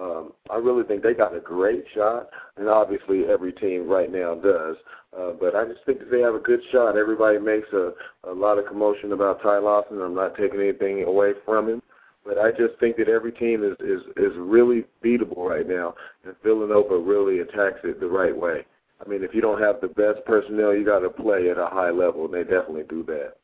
[0.00, 4.34] Um, I really think they got a great shot, and obviously every team right now
[4.34, 4.76] does.
[5.16, 6.96] Uh, but I just think that they have a good shot.
[6.96, 7.92] Everybody makes a,
[8.24, 10.00] a lot of commotion about Ty Lawson.
[10.00, 11.82] I'm not taking anything away from him,
[12.24, 16.34] but I just think that every team is is is really beatable right now, and
[16.42, 18.64] Villanova really attacks it the right way.
[19.04, 21.66] I mean, if you don't have the best personnel, you got to play at a
[21.66, 23.34] high level, and they definitely do that.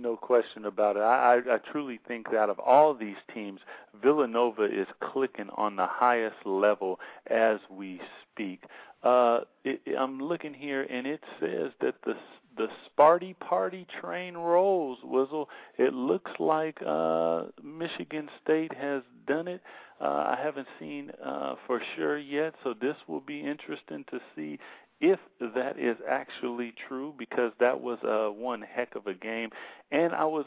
[0.00, 1.00] No question about it.
[1.00, 3.60] I, I, I truly think that of all these teams,
[4.02, 8.00] Villanova is clicking on the highest level as we
[8.32, 8.62] speak.
[9.02, 12.14] Uh, it, I'm looking here, and it says that the
[12.56, 14.98] the Sparty Party train rolls.
[15.04, 15.46] Wizzle.
[15.78, 19.62] It looks like uh, Michigan State has done it.
[20.00, 24.58] Uh, I haven't seen uh, for sure yet, so this will be interesting to see
[25.00, 29.50] if that is actually true because that was uh, one heck of a game.
[29.90, 30.44] And I was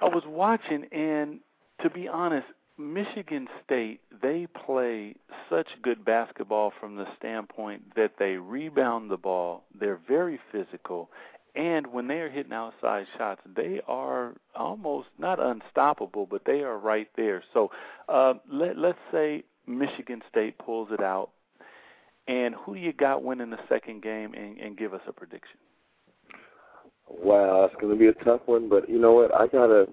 [0.00, 1.40] I was watching, and
[1.82, 2.46] to be honest,
[2.78, 5.16] Michigan State they play
[5.50, 9.64] such good basketball from the standpoint that they rebound the ball.
[9.78, 11.10] They're very physical,
[11.56, 16.78] and when they are hitting outside shots, they are almost not unstoppable, but they are
[16.78, 17.42] right there.
[17.52, 17.72] So
[18.08, 21.30] uh, let let's say Michigan State pulls it out
[22.28, 24.34] and who you got winning the second game?
[24.34, 25.58] And, and give us a prediction.
[27.08, 29.34] Wow, it's going to be a tough one, but you know what?
[29.34, 29.86] I gotta.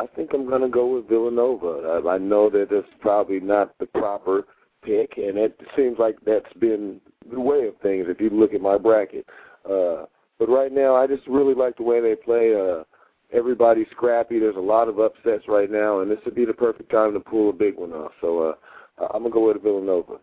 [0.00, 2.00] I think I'm going to go with Villanova.
[2.06, 4.44] I, I know that it's probably not the proper
[4.84, 7.00] pick, and it seems like that's been
[7.32, 9.26] the way of things if you look at my bracket.
[9.68, 10.04] Uh,
[10.38, 12.54] but right now, I just really like the way they play.
[12.54, 12.84] Uh,
[13.32, 14.38] everybody's scrappy.
[14.38, 17.20] There's a lot of upsets right now, and this would be the perfect time to
[17.20, 18.12] pull a big one off.
[18.20, 18.54] So
[19.00, 20.18] uh, I'm to go with Villanova.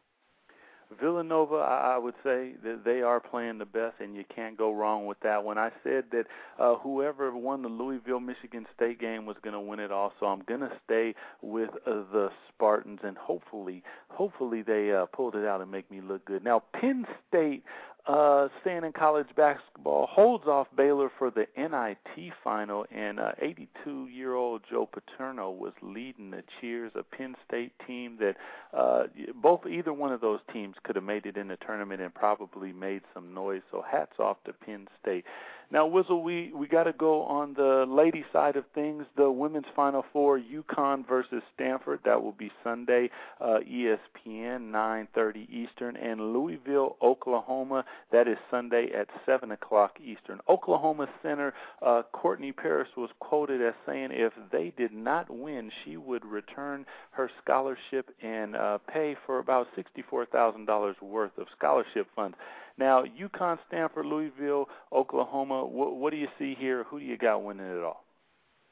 [1.00, 5.06] Villanova, I would say that they are playing the best, and you can't go wrong
[5.06, 5.43] with that.
[5.43, 6.26] When I said that
[6.60, 10.43] uh, whoever won the Louisville Michigan State game was going to win it, also, I'm
[10.48, 15.62] going to stay with uh, the Spartans, and hopefully, hopefully they uh, pulled it out
[15.62, 16.43] and make me look good.
[16.43, 17.64] Now, Penn State,
[18.08, 24.88] uh, in college basketball, holds off Baylor for the NIT final, and uh, 82-year-old Joe
[24.91, 26.91] Paterno was leading the cheers.
[26.95, 28.36] A Penn State team that
[28.78, 29.03] uh,
[29.41, 32.72] both either one of those teams could have made it in the tournament and probably
[32.72, 33.62] made some noise.
[33.72, 35.26] So hats off to Penn State.
[35.72, 39.05] Now, Wizzle, we we got to go on the lady side of things.
[39.18, 42.01] The women's Final Four: UConn versus Stanford.
[42.05, 43.09] That will be Sunday,
[43.41, 47.84] uh, ESPN, 9:30 Eastern, and Louisville, Oklahoma.
[48.11, 50.39] That is Sunday at 7 o'clock Eastern.
[50.47, 55.97] Oklahoma center uh, Courtney Paris was quoted as saying, "If they did not win, she
[55.97, 62.38] would return her scholarship and uh, pay for about $64,000 worth of scholarship funds."
[62.78, 65.65] Now, UConn, Stanford, Louisville, Oklahoma.
[65.65, 66.84] What, what do you see here?
[66.86, 68.03] Who do you got winning it all?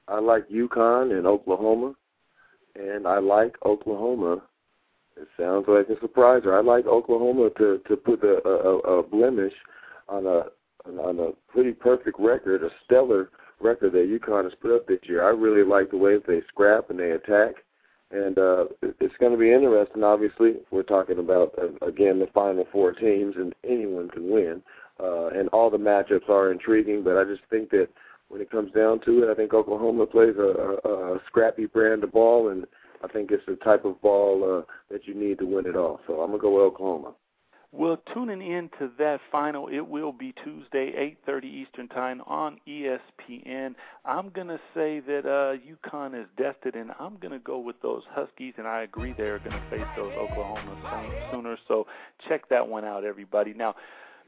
[0.08, 1.94] I like UConn and Oklahoma,
[2.76, 4.42] and I like Oklahoma.
[5.16, 6.58] It sounds like a surpriser.
[6.58, 9.54] I like Oklahoma to to put a, a, a blemish
[10.10, 10.46] on a
[11.00, 13.30] on a pretty perfect record, a stellar
[13.62, 15.24] record that UConn has put up this year.
[15.24, 17.56] I really like the way that they scrap and they attack
[18.14, 18.66] and uh,
[19.00, 20.04] it's going to be interesting.
[20.04, 24.62] Obviously, we're talking about uh, again the final four teams, and anyone can win.
[25.00, 27.88] Uh, and all the matchups are intriguing, but I just think that
[28.30, 32.04] when it comes down to it, I think Oklahoma plays a, a, a scrappy brand
[32.04, 32.66] of ball, and
[33.04, 36.00] I think it's the type of ball uh, that you need to win it all.
[36.08, 37.14] So I'm gonna go with Oklahoma.
[37.76, 43.76] Well, tuning in to that final, it will be Tuesday, 8:30 Eastern Time on ESPN.
[44.06, 48.54] I'm gonna say that uh, UConn is destined, and I'm gonna go with those Huskies,
[48.58, 50.78] and I agree they're gonna face those Oklahoma
[51.32, 51.58] Sooners.
[51.68, 51.88] So
[52.30, 53.54] check that one out, everybody.
[53.56, 53.76] Now.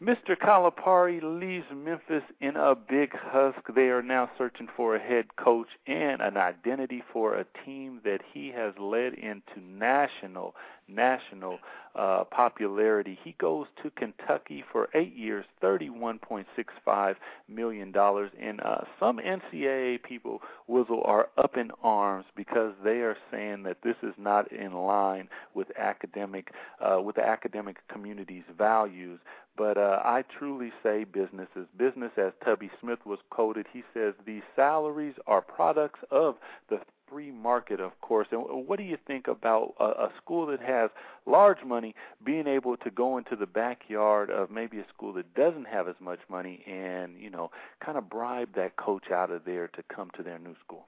[0.02, 0.36] Mr.
[0.36, 3.60] Calipari leaves Memphis in a big husk.
[3.74, 8.20] They are now searching for a head coach and an identity for a team that
[8.34, 10.54] he has led into national
[10.88, 11.60] national
[11.96, 13.18] uh, popularity.
[13.24, 17.16] He goes to Kentucky for eight years, $31.65
[17.48, 17.94] million.
[17.96, 23.78] And uh, some NCAA people, Wizzle, are up in arms because they are saying that
[23.84, 26.50] this is not in line with academic,
[26.82, 29.20] uh, with the academic community's values.
[29.58, 32.12] But uh, I truly say business is business.
[32.18, 36.36] As Tubby Smith was quoted, he says these salaries are products of
[36.70, 36.80] the
[37.10, 38.28] free market, of course.
[38.32, 40.90] And what do you think about a, a school that has
[41.26, 41.96] large money
[42.26, 45.96] being able to go into the backyard of maybe a school that doesn't have as
[46.00, 47.52] much money and, you know,
[47.84, 50.88] kind of bribe that coach out of there to come to their new school?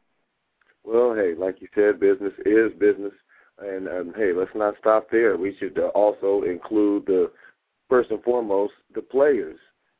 [0.84, 3.14] Well, hey, like you said, business is business.
[3.60, 5.36] And, and hey, let's not stop there.
[5.36, 7.32] We should uh, also include the
[7.90, 9.58] first and foremost the players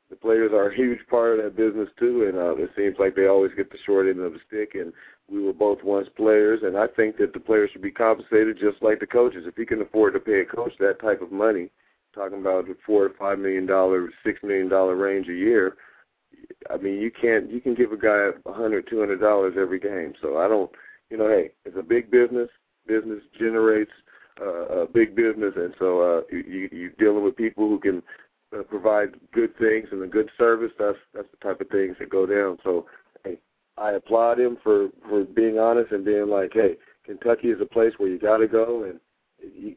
[0.10, 3.16] the players are a huge part of that business too, and uh, it seems like
[3.16, 4.76] they always get the short end of the stick.
[4.76, 4.94] And
[5.30, 8.82] we were both once players, and I think that the players should be compensated just
[8.82, 9.44] like the coaches.
[9.46, 11.70] If you can afford to pay a coach that type of money,
[12.16, 15.76] talking about the four to five million dollar, six million dollar range a year,
[16.70, 19.80] I mean, you can't you can give a guy a hundred, two hundred dollars every
[19.80, 20.14] game.
[20.22, 20.72] So I don't,
[21.10, 22.50] you know, hey, it's a big business.
[22.88, 23.92] Business generates
[24.42, 28.04] uh, a big business, and so uh, you, you're dealing with people who can
[28.58, 30.72] uh, provide good things and a good service.
[30.80, 32.58] That's that's the type of things that go down.
[32.64, 32.86] So
[33.24, 33.38] hey,
[33.78, 36.76] I applaud him for for being honest and being like, hey,
[37.06, 39.00] Kentucky is a place where you got to go, and
[39.40, 39.76] you,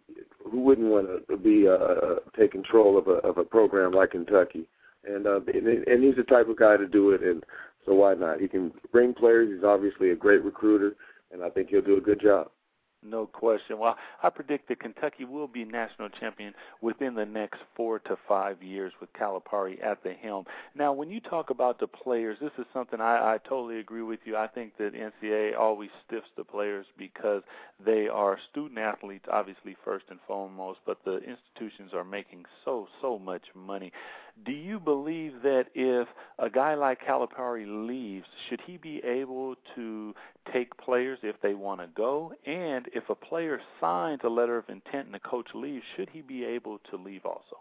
[0.50, 4.66] who wouldn't want to be uh, take control of a of a program like Kentucky?
[5.04, 7.42] And uh, and, and he's the type of guy to do it, and
[7.86, 8.40] so why not?
[8.40, 9.50] He can bring players.
[9.52, 10.94] He's obviously a great recruiter,
[11.32, 12.50] and I think he'll do a good job.
[13.02, 13.78] No question.
[13.78, 18.62] Well, I predict that Kentucky will be national champion within the next four to five
[18.62, 20.44] years with Calipari at the helm.
[20.74, 24.20] Now, when you talk about the players, this is something I, I totally agree with
[24.24, 24.36] you.
[24.36, 27.42] I think that NCAA always stiffs the players because
[27.84, 33.18] they are student athletes, obviously first and foremost, but the institutions are making so so
[33.18, 33.92] much money.
[34.44, 36.08] Do you believe that if
[36.38, 40.14] a guy like Calipari leaves, should he be able to
[40.52, 42.32] take players if they want to go?
[42.46, 46.22] And if a player signs a letter of intent and the coach leaves, should he
[46.22, 47.58] be able to leave also?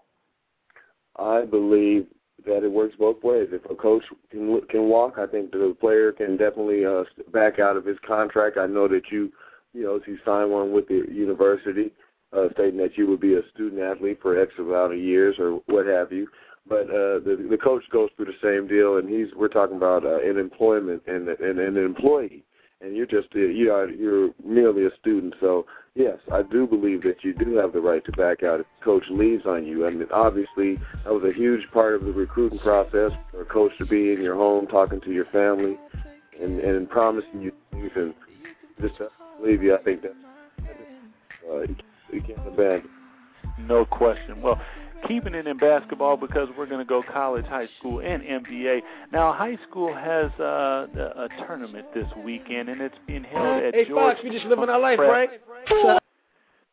[1.18, 2.08] I believe
[2.46, 3.50] that it works both ways.
[3.52, 7.76] If a coach can can walk, I think the player can definitely uh, back out
[7.76, 8.58] of his contract.
[8.58, 9.32] I know that you,
[9.74, 11.92] you know, if you sign one with the university,
[12.32, 15.60] uh, stating that you would be a student athlete for X amount of years or
[15.66, 16.28] what have you.
[16.70, 20.06] But uh, the the coach goes through the same deal, and he's we're talking about
[20.06, 22.44] uh, an employment and, and, an employee
[22.82, 25.34] and you're just a, you are you're merely a student.
[25.40, 25.66] So
[25.96, 28.86] yes, I do believe that you do have the right to back out if the
[28.86, 29.86] coach leaves on you.
[29.86, 33.72] I mean, obviously that was a huge part of the recruiting process for a coach
[33.80, 35.78] to be in your home, talking to your family,
[36.42, 38.14] and and promising you things, and
[38.82, 39.10] just to
[39.44, 39.76] leave you.
[39.76, 40.16] I think that
[41.52, 41.62] uh,
[42.12, 42.90] you can't abandon.
[43.60, 44.42] No question.
[44.42, 44.62] Well,
[45.08, 48.82] keeping it in basketball because we're going to go college, high school, and NBA.
[49.12, 53.88] Now, high school has uh, a tournament this weekend, and it's being held at hey,
[53.88, 54.16] George.
[54.16, 55.10] Fox, we just living our life, Prep.
[55.10, 56.00] right?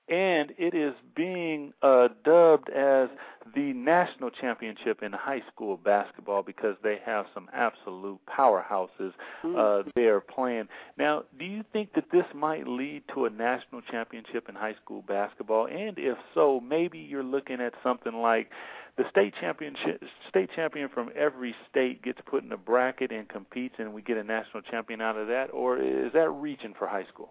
[0.09, 3.09] And it is being uh, dubbed as
[3.55, 9.13] the national championship in high school basketball because they have some absolute powerhouses
[9.57, 10.69] uh, there playing.
[10.99, 15.03] Now, do you think that this might lead to a national championship in high school
[15.03, 15.67] basketball?
[15.67, 18.51] And if so, maybe you're looking at something like
[18.97, 23.75] the state championship state champion from every state gets put in a bracket and competes
[23.79, 27.05] and we get a national champion out of that or is that reaching for high
[27.13, 27.31] school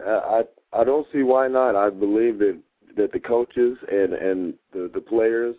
[0.00, 0.42] I
[0.72, 1.76] I don't see why not.
[1.76, 2.58] I believe that
[2.96, 5.56] that the coaches and and the the players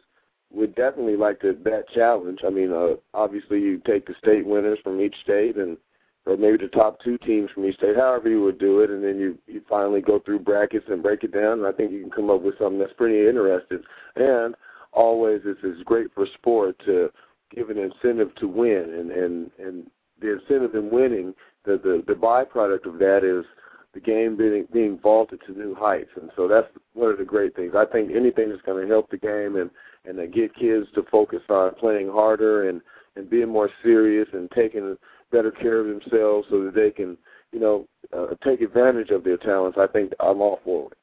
[0.51, 2.39] would definitely like to that challenge.
[2.45, 5.77] I mean, uh, obviously you take the state winners from each state and
[6.25, 9.03] or maybe the top two teams from each state, however you would do it, and
[9.03, 11.59] then you you finally go through brackets and break it down.
[11.59, 13.81] And I think you can come up with something that's pretty interesting.
[14.15, 14.55] And
[14.93, 17.09] always, this is great for sport to
[17.53, 19.87] give an incentive to win, and and and
[20.21, 21.33] the incentive in winning,
[21.65, 23.45] the the the byproduct of that is
[23.93, 27.55] the game being being vaulted to new heights, and so that's one of the great
[27.55, 27.73] things.
[27.75, 29.69] I think anything that's going to help the game and
[30.05, 32.81] and to get kids to focus on playing harder and
[33.15, 34.97] and being more serious and taking
[35.31, 37.17] better care of themselves so that they can
[37.51, 39.77] you know uh, take advantage of their talents.
[39.79, 40.97] I think I'm all for it.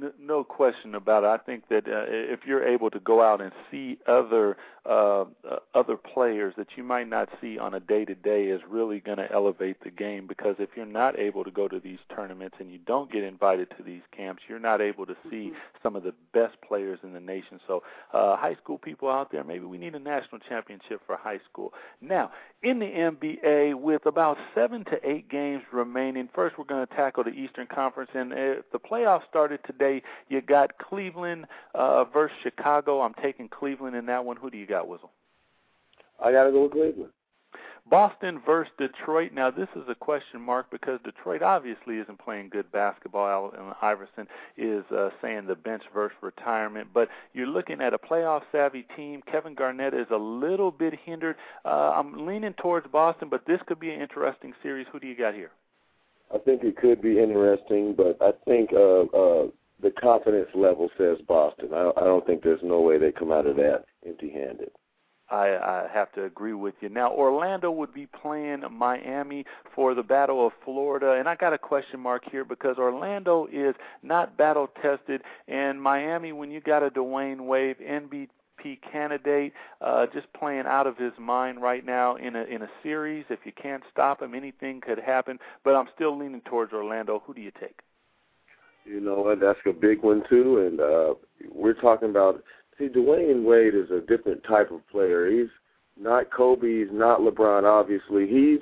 [0.00, 1.26] No, no question about it.
[1.26, 5.58] I think that uh, if you're able to go out and see other uh, uh,
[5.74, 9.18] other players that you might not see on a day to day, is really going
[9.18, 10.26] to elevate the game.
[10.26, 13.68] Because if you're not able to go to these tournaments and you don't get invited
[13.76, 15.58] to these camps, you're not able to see Mm-hmm.
[15.82, 17.58] some of the best players in the nation.
[17.66, 17.82] So,
[18.12, 21.72] uh, high school people out there, maybe we need a national championship for high school.
[22.00, 22.30] Now,
[22.62, 27.24] in the NBA, with about seven to eight games remaining, first we're going to tackle
[27.24, 29.81] the Eastern Conference, and if the playoffs started today,
[30.28, 33.00] you got Cleveland uh, versus Chicago.
[33.00, 34.36] I'm taking Cleveland in that one.
[34.36, 35.10] Who do you got, Wizzle?
[36.22, 37.10] I got to go with Cleveland.
[37.90, 39.32] Boston versus Detroit.
[39.34, 43.52] Now, this is a question mark because Detroit obviously isn't playing good basketball.
[43.54, 46.88] Allen Iverson is uh, saying the bench versus retirement.
[46.94, 49.20] But you're looking at a playoff savvy team.
[49.30, 51.36] Kevin Garnett is a little bit hindered.
[51.64, 54.86] Uh, I'm leaning towards Boston, but this could be an interesting series.
[54.92, 55.50] Who do you got here?
[56.32, 59.46] I think it could be interesting, but I think uh, uh,
[59.82, 61.70] the confidence level says Boston.
[61.74, 64.70] I, I don't think there's no way they come out of that empty-handed.
[65.30, 66.90] I, I have to agree with you.
[66.90, 71.58] Now, Orlando would be playing Miami for the Battle of Florida, and I got a
[71.58, 76.90] question mark here because Orlando is not battle tested, and Miami, when you got a
[76.90, 78.28] Dwyane MVP
[78.62, 82.68] MVP candidate, uh, just playing out of his mind right now in a in a
[82.82, 83.24] series.
[83.30, 85.38] If you can't stop him, anything could happen.
[85.64, 87.22] But I'm still leaning towards Orlando.
[87.26, 87.80] Who do you take?
[88.84, 89.40] You know what?
[89.40, 91.14] That's a big one too, and uh,
[91.52, 92.42] we're talking about.
[92.78, 95.30] See, Dwyane Wade is a different type of player.
[95.30, 95.50] He's
[96.00, 96.80] not Kobe.
[96.80, 97.64] He's not LeBron.
[97.64, 98.60] Obviously, he's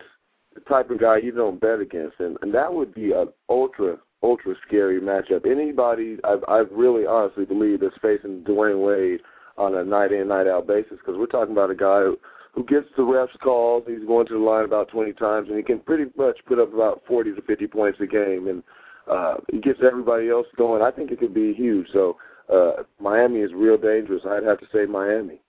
[0.55, 3.99] the type of guy you don't bet against, and and that would be a ultra
[4.23, 5.51] ultra scary matchup.
[5.51, 9.21] Anybody, I I really honestly believe that's facing Dwyane Wade
[9.57, 12.19] on a night in night out basis because we're talking about a guy who,
[12.53, 13.85] who gets the refs calls.
[13.87, 16.73] He's going to the line about 20 times, and he can pretty much put up
[16.73, 18.63] about 40 to 50 points a game, and
[19.09, 20.83] uh, he gets everybody else going.
[20.83, 21.87] I think it could be huge.
[21.93, 22.17] So
[22.53, 24.23] uh, Miami is real dangerous.
[24.27, 25.41] I'd have to say Miami.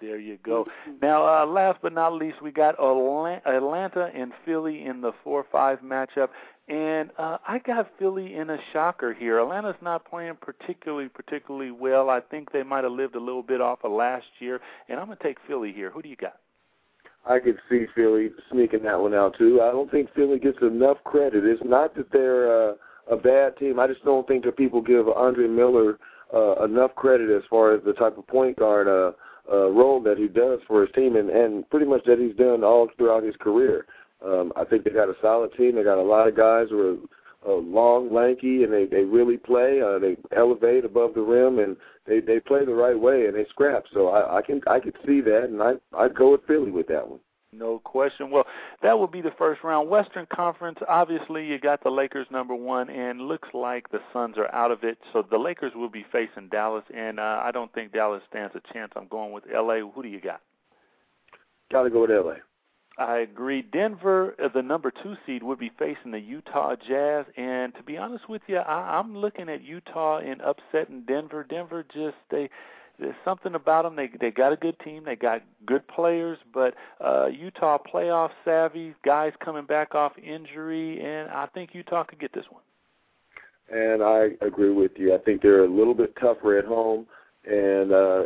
[0.00, 0.66] There you go.
[1.00, 6.28] Now, uh, last but not least, we got Atlanta and Philly in the four-five matchup,
[6.68, 9.40] and uh, I got Philly in a shocker here.
[9.40, 12.10] Atlanta's not playing particularly, particularly well.
[12.10, 15.06] I think they might have lived a little bit off of last year, and I'm
[15.06, 15.90] going to take Philly here.
[15.90, 16.40] Who do you got?
[17.28, 19.60] I could see Philly sneaking that one out too.
[19.62, 21.44] I don't think Philly gets enough credit.
[21.44, 22.74] It's not that they're uh,
[23.10, 23.78] a bad team.
[23.78, 25.98] I just don't think that people give Andre Miller
[26.34, 29.12] uh, enough credit as far as the type of point guard uh,
[29.50, 32.64] uh, role that he does for his team, and, and pretty much that he's done
[32.64, 33.86] all throughout his career.
[34.24, 35.76] Um, I think they got a solid team.
[35.76, 36.80] They got a lot of guys who
[37.46, 39.80] are uh, long, lanky, and they they really play.
[39.80, 41.76] Uh, they elevate above the rim, and
[42.06, 43.84] they they play the right way, and they scrap.
[43.92, 46.88] So I, I can I could see that, and I I'd go with Philly with
[46.88, 47.20] that one.
[47.52, 48.30] No question.
[48.30, 48.46] Well,
[48.82, 49.88] that will be the first round.
[49.88, 54.52] Western Conference, obviously, you got the Lakers number one, and looks like the Suns are
[54.54, 54.98] out of it.
[55.12, 58.72] So the Lakers will be facing Dallas, and uh, I don't think Dallas stands a
[58.72, 58.92] chance.
[58.96, 59.80] I'm going with L.A.
[59.80, 60.40] Who do you got?
[61.70, 62.36] Got to go with L.A.
[62.98, 63.62] I agree.
[63.62, 67.98] Denver, uh, the number two seed, would be facing the Utah Jazz, and to be
[67.98, 71.44] honest with you, I, I'm looking at Utah and upsetting Denver.
[71.44, 72.48] Denver just they
[72.98, 73.96] there's something about them.
[73.96, 75.04] They they got a good team.
[75.04, 76.74] They got good players, but
[77.04, 82.32] uh, Utah playoff savvy guys coming back off injury, and I think Utah could get
[82.32, 82.62] this one.
[83.70, 85.14] And I agree with you.
[85.14, 87.06] I think they're a little bit tougher at home,
[87.44, 88.22] and uh,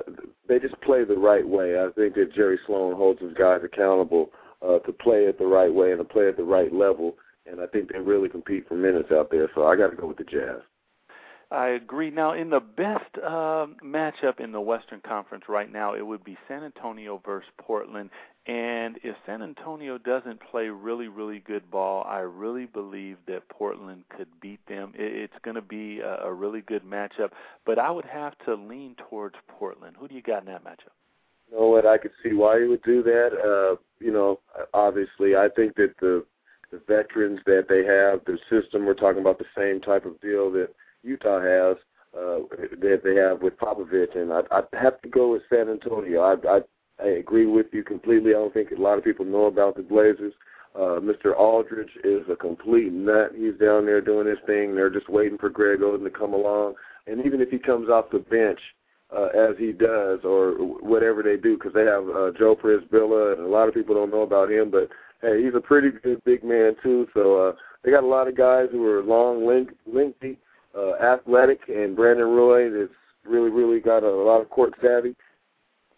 [0.49, 1.81] they just play the right way.
[1.81, 4.31] I think that Jerry Sloan holds his guys accountable
[4.63, 7.17] uh, to play it the right way and to play at the right level.
[7.51, 9.51] And I think they really compete for minutes out there.
[9.55, 10.61] So I got to go with the Jazz.
[11.53, 12.11] I agree.
[12.11, 16.39] Now, in the best uh, matchup in the Western Conference right now, it would be
[16.47, 18.11] San Antonio versus Portland.
[18.47, 24.05] And if San Antonio doesn't play really, really good ball, I really believe that Portland
[24.17, 24.93] could beat them.
[24.97, 27.31] It's going to be a, a really good matchup,
[27.67, 29.97] but I would have to lean towards Portland.
[29.99, 30.95] Who do you got in that matchup?
[31.51, 31.85] You know what?
[31.85, 33.31] I could see why you would do that.
[33.35, 34.39] Uh, you know,
[34.73, 36.25] obviously, I think that the
[36.71, 40.53] the veterans that they have, the system, we're talking about the same type of deal
[40.53, 40.69] that
[41.03, 41.77] Utah has
[42.15, 42.41] uh,
[42.81, 46.21] that they have with Popovich, and I, I have to go with San Antonio.
[46.21, 46.61] I, I
[47.03, 48.31] I agree with you completely.
[48.31, 50.35] I don't think a lot of people know about the Blazers.
[50.75, 51.37] Uh, Mr.
[51.37, 53.33] Aldridge is a complete nut.
[53.35, 54.75] He's down there doing his thing.
[54.75, 56.75] They're just waiting for Greg Oden to come along.
[57.07, 58.61] And even if he comes off the bench,
[59.17, 63.43] uh, as he does, or whatever they do, because they have uh, Joe Przybilla, and
[63.43, 64.89] a lot of people don't know about him, but
[65.21, 67.09] hey, he's a pretty good big man too.
[67.15, 70.39] So uh, they got a lot of guys who are long, length, lengthy,
[71.01, 72.93] athletic, and Brandon Roy that's
[73.25, 75.15] really, really got a, lot of court savvy.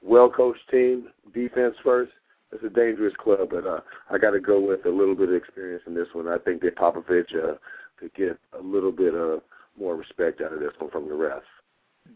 [0.02, 2.12] Well coached team, defense first.
[2.52, 3.80] It's a dangerous club, but uh,
[4.10, 6.28] I got to go with a little bit of experience in this one.
[6.28, 7.54] I think that Popovich uh,
[7.98, 9.38] could get a little bit uh,
[9.78, 11.40] more respect out of this one from the refs.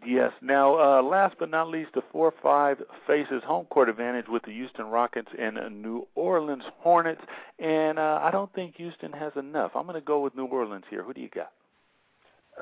[0.05, 0.33] Yes.
[0.43, 4.87] Now, uh, last but not least, the four-five faces home court advantage with the Houston
[4.87, 7.23] Rockets and New Orleans Hornets,
[7.59, 9.71] and uh, I don't think Houston has enough.
[9.75, 11.03] I'm going to go with New Orleans here.
[11.03, 11.53] Who do you got?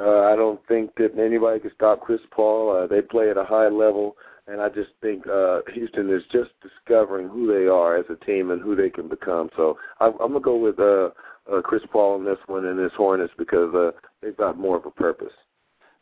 [0.00, 2.76] Uh, I don't think that anybody can stop Chris Paul.
[2.76, 4.16] Uh, they play at a high level,
[4.48, 8.50] and I just think uh, Houston is just discovering who they are as a team
[8.50, 9.50] and who they can become.
[9.56, 11.10] So I'm, I'm gonna go with uh,
[11.50, 14.86] uh, Chris Paul in this one and his Hornets because uh, they've got more of
[14.86, 15.32] a purpose.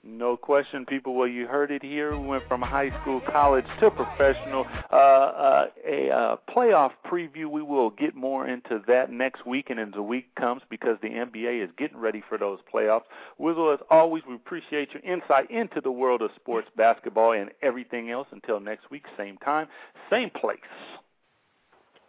[0.05, 1.15] No question, people.
[1.15, 2.17] Well, you heard it here.
[2.17, 4.67] We went from high school, college to professional.
[4.91, 7.47] Uh, uh, a uh, playoff preview.
[7.47, 11.09] We will get more into that next week and as the week comes because the
[11.09, 13.05] NBA is getting ready for those playoffs.
[13.39, 18.11] Wizzle, as always, we appreciate your insight into the world of sports basketball and everything
[18.11, 18.27] else.
[18.33, 19.69] Until next week, same time,
[20.11, 20.59] same place.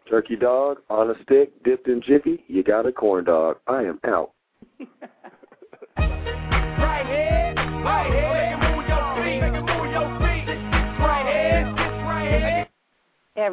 [0.09, 2.43] Turkey dog on a stick, dipped in jiffy.
[2.47, 3.57] You got a corn dog.
[3.67, 4.31] I am out.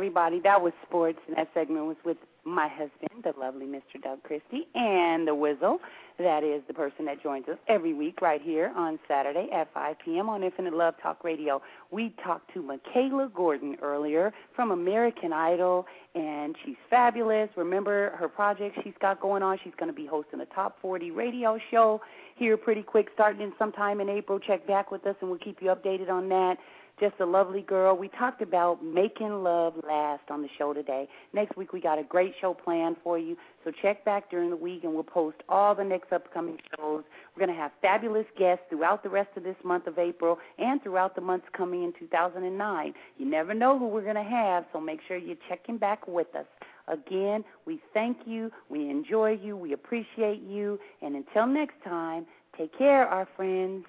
[0.01, 0.41] everybody.
[0.41, 4.03] That was sports, and that segment was with my husband, the lovely Mr.
[4.03, 5.79] Doug Christie, and the Wizzle.
[6.19, 9.97] That is the person that joins us every week right here on Saturday at 5
[10.05, 10.29] p.m.
[10.29, 11.61] on Infinite Love Talk Radio.
[11.91, 17.51] We talked to Mikalah Gordon earlier from American Idol, and she's fabulous.
[17.57, 19.59] Remember her project she's got going on?
[19.63, 22.01] She's going to be hosting a top 40 radio show
[22.41, 24.41] here pretty quick, starting in sometime in April.
[24.41, 26.59] Check back with us, and we'll keep you updated on that
[27.01, 27.97] just a lovely girl.
[27.97, 31.09] We talked about making love last on the show today.
[31.33, 33.37] Next week we got a great show planned for you.
[33.65, 37.03] So check back during the week and we'll post all the next upcoming shows.
[37.35, 40.83] We're going to have fabulous guests throughout the rest of this month of April and
[40.83, 42.95] throughout the months coming in 2009.
[43.17, 46.35] You never know who we're going to have, so make sure you're checking back with
[46.37, 46.47] us.
[46.91, 52.27] Again, we thank you, we enjoy you, we appreciate you, and until next time,
[52.59, 53.85] take care, our friends.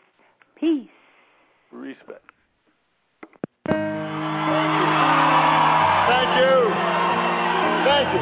[0.55, 0.87] Peace.
[1.71, 2.21] Respect.
[3.65, 3.79] Thank
[6.37, 6.73] you.
[7.87, 8.21] Thank you.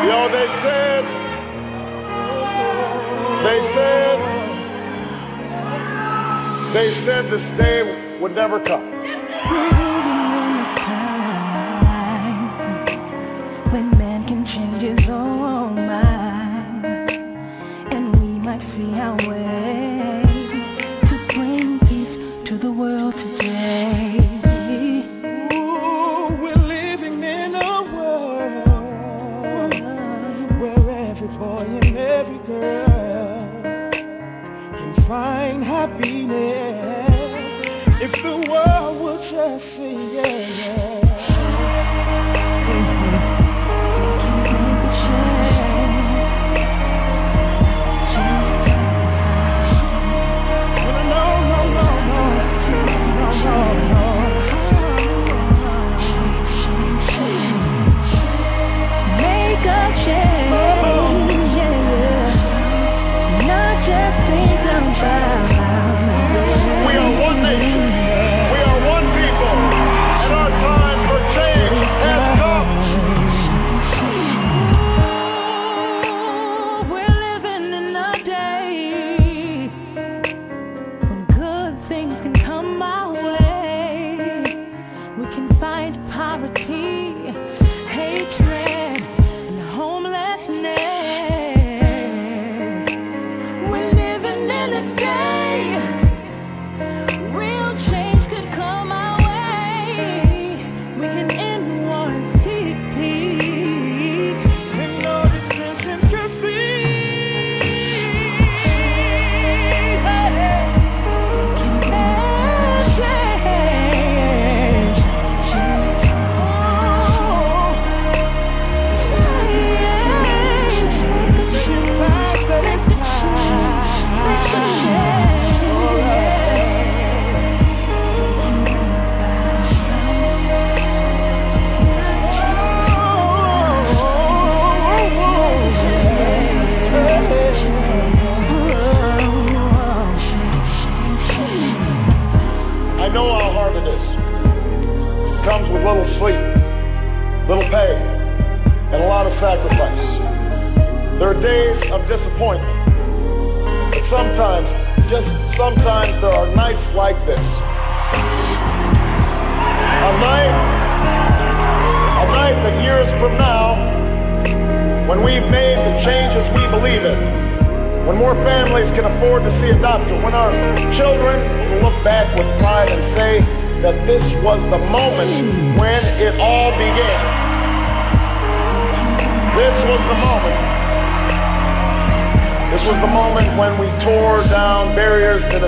[0.00, 1.04] You know, they said,
[3.44, 4.18] they said,
[6.72, 9.87] they said this day would never come.
[14.80, 16.84] His own mind,
[17.92, 19.67] and we might see our way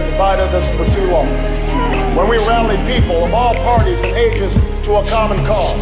[0.01, 1.29] that divided us for too long.
[2.17, 4.53] When we rallied people of all parties and ages
[4.89, 5.77] to a common cause.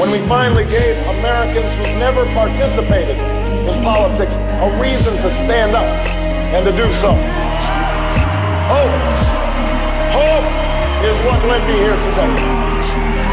[0.00, 5.84] When we finally gave Americans who never participated in politics a reason to stand up
[5.84, 7.10] and to do so.
[8.72, 8.96] Hope.
[10.16, 10.48] Hope
[11.04, 12.32] is what led me here today.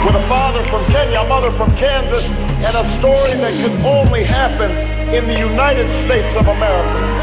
[0.05, 4.23] With a father from Kenya, a mother from Kansas, and a story that could only
[4.23, 4.69] happen
[5.15, 7.16] in the United States of America.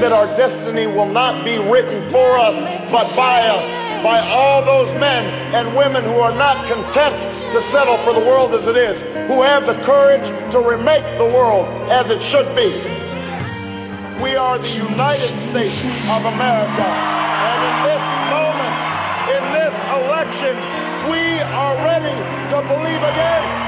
[0.00, 2.54] That our destiny will not be written for us,
[2.90, 3.66] but by us.
[4.02, 5.26] by all those men
[5.58, 7.14] and women who are not content
[7.50, 8.94] to settle for the world as it is,
[9.26, 10.22] who have the courage
[10.54, 12.70] to remake the world as it should be.
[14.22, 15.78] We are the United States
[16.14, 16.86] of America.
[16.86, 18.74] And in this moment,
[19.34, 20.54] in this election,
[21.10, 22.14] we are ready
[22.54, 23.67] to believe again.